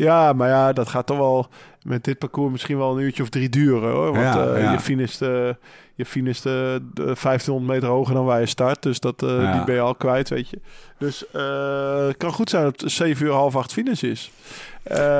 Ja, 0.00 0.32
maar 0.32 0.48
ja, 0.48 0.72
dat 0.72 0.88
gaat 0.88 1.06
toch 1.06 1.18
wel 1.18 1.48
met 1.82 2.04
dit 2.04 2.18
parcours 2.18 2.50
misschien 2.52 2.78
wel 2.78 2.96
een 2.96 3.02
uurtje 3.04 3.22
of 3.22 3.28
drie 3.28 3.48
duren 3.48 3.90
hoor. 3.92 4.12
Want 4.12 4.34
Ja, 4.34 4.46
eh, 4.46 4.62
ja. 4.62 4.72
je 4.72 4.80
finist, 4.80 5.22
eh, 5.22 5.48
je 5.94 6.04
finist 6.06 6.42
de 6.42 6.80
1500 6.94 7.72
meter 7.72 7.88
hoger 7.88 8.14
dan 8.14 8.24
waar 8.24 8.40
je 8.40 8.46
start. 8.46 8.82
Dus 8.82 9.00
dat, 9.00 9.22
eh, 9.22 9.42
Ja. 9.42 9.52
die 9.52 9.64
ben 9.64 9.74
je 9.74 9.80
al 9.80 9.94
kwijt, 9.94 10.28
weet 10.28 10.48
je. 10.48 10.60
Dus 10.98 11.30
eh, 11.30 12.06
het 12.06 12.16
kan 12.16 12.32
goed 12.32 12.50
zijn 12.50 12.64
dat 12.64 12.80
het 12.80 12.90
7 12.92 13.26
uur 13.26 13.32
half 13.32 13.56
acht 13.56 13.72
finish 13.72 14.02
is. 14.02 14.32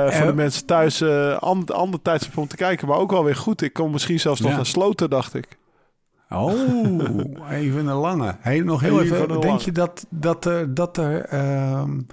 Voor 0.09 0.25
de 0.25 0.31
mensen 0.35 0.65
thuis 0.65 1.03
ander, 1.39 1.75
ander 1.75 2.01
tijdstip 2.01 2.37
om 2.37 2.47
te 2.47 2.55
kijken. 2.55 2.87
Maar 2.87 2.97
ook 2.97 3.11
wel 3.11 3.23
weer 3.23 3.35
goed. 3.35 3.61
Ik 3.61 3.73
kom 3.73 3.91
misschien 3.91 4.19
zelfs 4.19 4.41
nog 4.41 4.51
naar 4.51 4.65
Sloten, 4.65 5.09
dacht 5.09 5.33
ik. 5.33 5.47
Oh, 6.29 6.51
even 7.51 7.87
een 7.87 7.95
lange. 7.95 8.35
Hey, 8.39 8.59
nog 8.59 8.81
heel 8.81 9.01
Even 9.01 9.15
even. 9.17 9.29
een 9.35 9.39
denk 9.39 9.59
je 9.59 9.71
dat, 9.71 10.05
dat 10.09 10.45
er. 10.45 10.73
Dat 10.73 10.97
er 10.97 11.25
ehm, 11.25 11.89
al- 11.89 12.05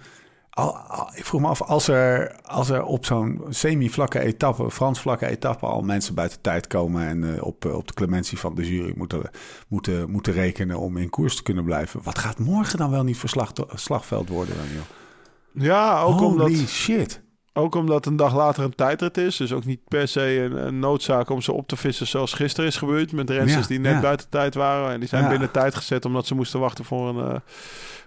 ik 1.15 1.25
vroeg 1.25 1.41
me 1.41 1.47
af, 1.47 1.63
als 1.63 1.89
er, 1.89 2.37
als 2.43 2.69
er 2.69 2.85
op 2.85 3.05
zo'n 3.05 3.43
semi-vlakke 3.49 4.21
etappe, 4.21 4.71
Frans-vlakke 4.71 5.27
etappe, 5.27 5.67
al 5.67 5.83
mensen 5.83 6.15
buiten 6.15 6.41
tijd 6.41 6.67
komen 6.67 7.07
en 7.07 7.35
eh, 7.37 7.43
op, 7.45 7.65
eh, 7.65 7.75
op 7.75 7.87
de 7.87 7.95
clementie 7.95 8.39
van 8.39 8.55
de 8.55 8.75
jury 8.75 8.93
moeten, 8.97 9.31
moeten, 9.69 10.11
moeten 10.11 10.33
rekenen 10.33 10.79
om 10.79 10.97
in 10.97 11.11
koers 11.11 11.37
te 11.37 11.43
kunnen 11.43 11.65
blijven. 11.65 12.01
Wat 12.03 12.19
gaat 12.19 12.39
morgen 12.39 12.79
dan 12.79 12.91
wel 12.91 13.03
niet 13.05 13.17
voor 13.17 13.29
slag, 13.29 13.53
slagveld 13.75 14.29
worden 14.29 14.55
dan, 14.57 14.67
joh? 14.75 15.65
Ja, 15.65 16.01
ook 16.01 16.19
Holy 16.21 16.33
omdat, 16.33 16.69
shit. 16.69 17.23
ook 17.53 17.75
omdat 17.75 18.07
een 18.07 18.17
dag 18.17 18.35
later 18.35 18.65
een 18.65 18.75
tijdrit 18.75 19.17
is. 19.17 19.37
Dus 19.37 19.53
ook 19.53 19.65
niet 19.65 19.81
per 19.89 20.09
se 20.09 20.41
een, 20.41 20.67
een 20.67 20.79
noodzaak 20.79 21.31
om 21.31 21.41
ze 21.43 21.53
op 21.53 21.69
te 21.69 21.77
vissen 21.77 22.07
zoals 22.07 22.33
gisteren 22.33 22.71
is 22.71 22.77
gebeurd. 22.77 23.13
Met 23.13 23.31
renners 23.31 23.53
Ja, 23.55 23.67
die 23.67 23.79
net 23.81 23.93
ja. 23.95 24.01
buiten 24.01 24.29
tijd 24.29 24.55
waren. 24.55 24.91
En 24.93 25.01
die 25.01 25.09
zijn 25.09 25.23
Ja. 25.23 25.29
binnen 25.31 25.51
tijd 25.51 25.75
gezet 25.75 26.05
omdat 26.05 26.27
ze 26.27 26.35
moesten 26.35 26.61
wachten 26.61 26.85
voor 26.85 27.09
een, 27.09 27.33
eh, 27.35 27.41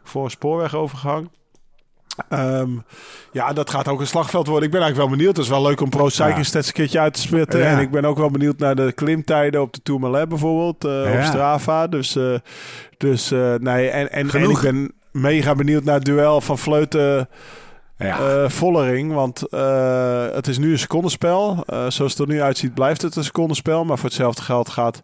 voor 0.03 0.23
een 0.23 0.31
spoorwegovergang. 0.31 1.29
Ehm, 2.29 2.69
ja, 3.31 3.53
dat 3.53 3.69
gaat 3.69 3.87
ook 3.87 3.99
een 3.99 4.07
slagveld 4.07 4.47
worden. 4.47 4.65
Ik 4.65 4.71
ben 4.71 4.81
eigenlijk 4.81 5.09
wel 5.09 5.17
benieuwd. 5.17 5.37
Het 5.37 5.45
is 5.45 5.51
wel 5.51 5.61
leuk 5.61 5.81
om 5.81 5.89
Pro 5.89 6.09
Cycling 6.09 6.37
Ja. 6.37 6.43
Stats 6.43 6.67
een 6.67 6.73
keertje 6.73 6.99
uit 6.99 7.13
te 7.13 7.21
spitten. 7.21 7.59
Ja. 7.59 7.65
En 7.65 7.79
ik 7.79 7.91
ben 7.91 8.05
ook 8.05 8.17
wel 8.17 8.31
benieuwd 8.31 8.57
naar 8.59 8.75
de 8.75 8.91
klimtijden 8.91 9.61
op 9.61 9.73
de 9.73 9.81
Tourmalet 9.83 10.29
bijvoorbeeld. 10.29 10.83
Ja. 10.83 11.17
Op 11.17 11.23
Strava. 11.23 11.87
Dus, 11.87 12.15
eh, 12.15 12.35
dus 12.97 13.31
eh, 13.31 13.53
nee. 13.55 13.89
En, 13.89 14.11
en, 14.11 14.29
en 14.29 14.49
ik 14.49 14.59
ben 14.61 14.91
mega 15.11 15.55
benieuwd 15.55 15.83
naar 15.83 15.95
het 15.95 16.05
duel 16.05 16.41
van 16.41 16.57
Vleuten... 16.57 17.29
Ja. 17.97 18.19
eh 18.19 18.49
Vollering, 18.49 19.13
want 19.13 19.39
het 20.35 20.47
is 20.47 20.57
nu 20.57 20.71
een 20.71 20.79
secondenspel. 20.79 21.63
Eh, 21.65 21.85
zoals 21.87 22.11
het 22.11 22.19
er 22.19 22.27
nu 22.27 22.41
uitziet 22.41 22.73
blijft 22.73 23.01
het 23.01 23.15
een 23.15 23.23
secondenspel. 23.23 23.85
Maar 23.85 23.97
voor 23.97 24.05
hetzelfde 24.05 24.41
geld 24.41 24.69
gaat 24.69 25.01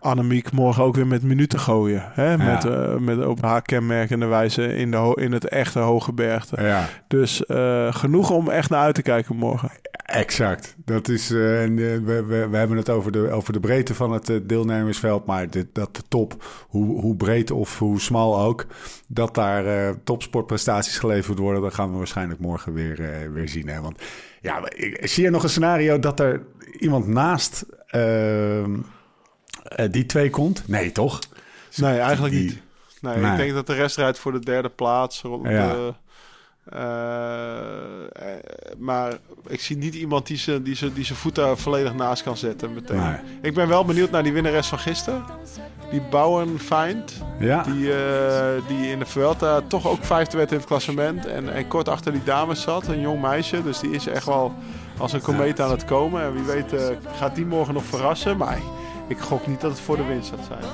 Annemiek 0.00 0.52
morgen 0.52 0.82
ook 0.82 0.94
weer 0.94 1.06
met 1.06 1.22
minuten 1.22 1.58
gooien. 1.58 2.02
Hè? 2.12 2.36
Met, 2.36 2.64
eh, 2.64 2.96
met 2.96 3.26
op 3.26 3.42
haar 3.42 3.62
kenmerkende 3.62 4.26
wijze 4.26 4.76
in, 4.76 4.90
de 4.90 5.12
in 5.20 5.32
het 5.32 5.48
echte 5.48 5.78
hoge 5.78 6.12
bergte. 6.12 6.62
ja. 6.62 6.88
Dus 7.08 7.46
eh, 7.46 7.94
genoeg 7.94 8.30
om 8.30 8.48
echt 8.48 8.70
naar 8.70 8.80
uit 8.80 8.94
te 8.94 9.02
kijken 9.02 9.36
morgen. 9.36 9.70
Exact. 10.04 10.76
Dat 10.84 11.08
is, 11.08 11.30
eh, 11.30 11.62
en, 11.62 11.76
we, 11.76 12.24
we, 12.24 12.48
we 12.48 12.56
hebben 12.56 12.76
het 12.76 12.90
over 12.90 13.12
de, 13.12 13.30
over 13.30 13.52
de 13.52 13.60
breedte 13.60 13.94
van 13.94 14.12
het 14.12 14.40
deelnemersveld. 14.42 15.26
Maar 15.26 15.50
dit, 15.50 15.66
dat 15.72 15.96
de 15.96 16.02
top, 16.08 16.44
hoe, 16.68 17.00
hoe 17.00 17.16
breed 17.16 17.50
of 17.50 17.78
hoe 17.78 18.00
smal 18.00 18.40
ook, 18.40 18.66
dat 19.06 19.34
daar 19.34 19.94
topsportprestaties 20.04 20.98
geleverd 20.98 21.38
worden, 21.38 21.62
dat 21.62 21.74
gaan 21.74 21.90
we 21.90 21.96
waarschijnlijk 21.96 22.40
morgen 22.40 22.72
weer, 22.72 23.30
weer 23.32 23.48
zien. 23.48 23.68
Hè? 23.68 23.80
Want 23.80 24.02
ja, 24.40 24.62
ik 24.70 25.06
zie 25.06 25.24
je 25.24 25.30
nog 25.30 25.42
een 25.42 25.48
scenario 25.48 25.98
dat 25.98 26.20
er 26.20 26.42
iemand 26.78 27.06
naast 27.06 27.66
eh, 29.62 29.86
die 29.90 30.06
twee 30.06 30.30
komt? 30.30 30.62
Nee, 30.68 30.92
toch? 30.92 31.18
Nee, 31.76 31.98
eigenlijk 31.98 32.34
Die- 32.34 32.42
niet. 32.44 32.60
Nee, 33.00 33.16
Nee. 33.16 33.30
Ik 33.30 33.36
denk 33.36 33.52
dat 33.52 33.66
de 33.66 33.74
rest 33.74 33.96
rijdt 33.96 34.18
voor 34.18 34.32
de 34.32 34.38
derde 34.40 34.68
plaats. 34.68 35.22
Rond 35.22 35.48
Ja. 35.48 35.72
de, 35.72 35.92
eh, 36.64 38.34
eh, 38.34 38.38
maar 38.78 39.12
ik 39.46 39.60
zie 39.60 39.76
niet 39.76 39.94
iemand 39.94 40.26
die 40.26 40.36
zijn 40.36 40.62
die 40.62 40.74
ze, 40.74 40.92
die 40.92 41.04
ze 41.04 41.14
voet 41.14 41.34
daar 41.34 41.56
volledig 41.56 41.94
naast 41.94 42.22
kan 42.22 42.36
zetten 42.36 42.74
meteen. 42.74 42.98
Nee. 43.00 43.16
Ik 43.42 43.54
ben 43.54 43.68
wel 43.68 43.84
benieuwd 43.84 44.10
naar 44.10 44.22
die 44.22 44.32
winnares 44.32 44.66
van 44.66 44.78
gisteren. 44.78 45.24
Die 45.90 46.00
Bauernfeind. 46.00 47.12
Ja. 47.38 47.62
Die, 47.62 47.92
die 48.68 48.90
in 48.90 48.98
de 48.98 49.06
Vuelta 49.06 49.60
toch 49.66 49.86
ook 49.88 50.04
vijfde 50.04 50.36
werd 50.36 50.50
in 50.50 50.56
het 50.56 50.66
klassement. 50.66 51.26
En, 51.26 51.52
en 51.52 51.68
kort 51.68 51.88
achter 51.88 52.12
die 52.12 52.24
dames 52.24 52.62
zat. 52.62 52.86
Een 52.86 53.00
jong 53.00 53.20
meisje. 53.20 53.62
Dus 53.62 53.78
die 53.78 53.90
is 53.90 54.06
echt 54.06 54.26
wel 54.26 54.54
als 54.98 55.12
een 55.12 55.20
komeet 55.22 55.60
aan 55.60 55.70
het 55.70 55.84
komen. 55.84 56.22
En 56.22 56.32
wie 56.32 56.42
weet 56.42 56.74
gaat 57.16 57.34
die 57.34 57.46
morgen 57.46 57.74
nog 57.74 57.84
verrassen. 57.84 58.36
Maar 58.36 58.58
ik 59.10 59.18
gok 59.18 59.46
niet 59.46 59.60
dat 59.60 59.70
het 59.70 59.80
voor 59.80 59.96
de 59.96 60.04
winst 60.04 60.28
zou 60.28 60.40
zijn. 60.48 60.72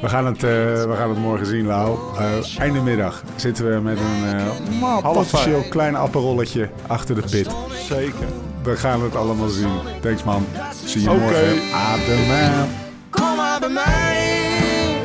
We 0.00 0.08
gaan 0.08 0.26
het, 0.26 0.36
eh, 0.36 0.50
we 0.84 0.94
gaan 0.96 1.08
het 1.08 1.18
morgen 1.18 1.46
zien, 1.46 1.66
Lau. 1.66 1.98
Uh, 2.14 2.58
einde 2.58 2.80
middag 2.80 3.22
zitten 3.36 3.74
we 3.74 3.80
met 3.80 3.98
een 3.98 4.36
uh, 4.80 4.98
potentieel 4.98 5.62
klein 5.68 5.94
apparolletje 5.94 6.68
achter 6.86 7.14
de 7.14 7.20
pit. 7.20 7.48
Zeker. 7.88 8.26
We 8.62 8.76
gaan 8.76 9.02
het 9.02 9.16
allemaal 9.16 9.48
zien. 9.48 9.72
Thanks, 10.00 10.24
man. 10.24 10.46
Zie 10.84 11.02
je 11.02 11.10
okay. 11.10 11.20
morgen. 11.20 11.58
Adem. 11.74 12.68
Kom 13.10 13.40
aan 13.40 13.60
bij 13.60 13.68
mij. 13.68 15.00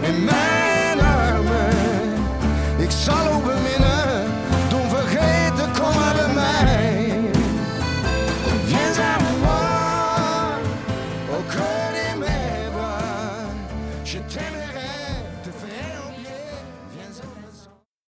In 0.00 0.24
mijn 0.24 1.00
armen. 1.00 1.70
Ik 2.78 2.90
zal 2.90 3.32
ook 3.32 3.44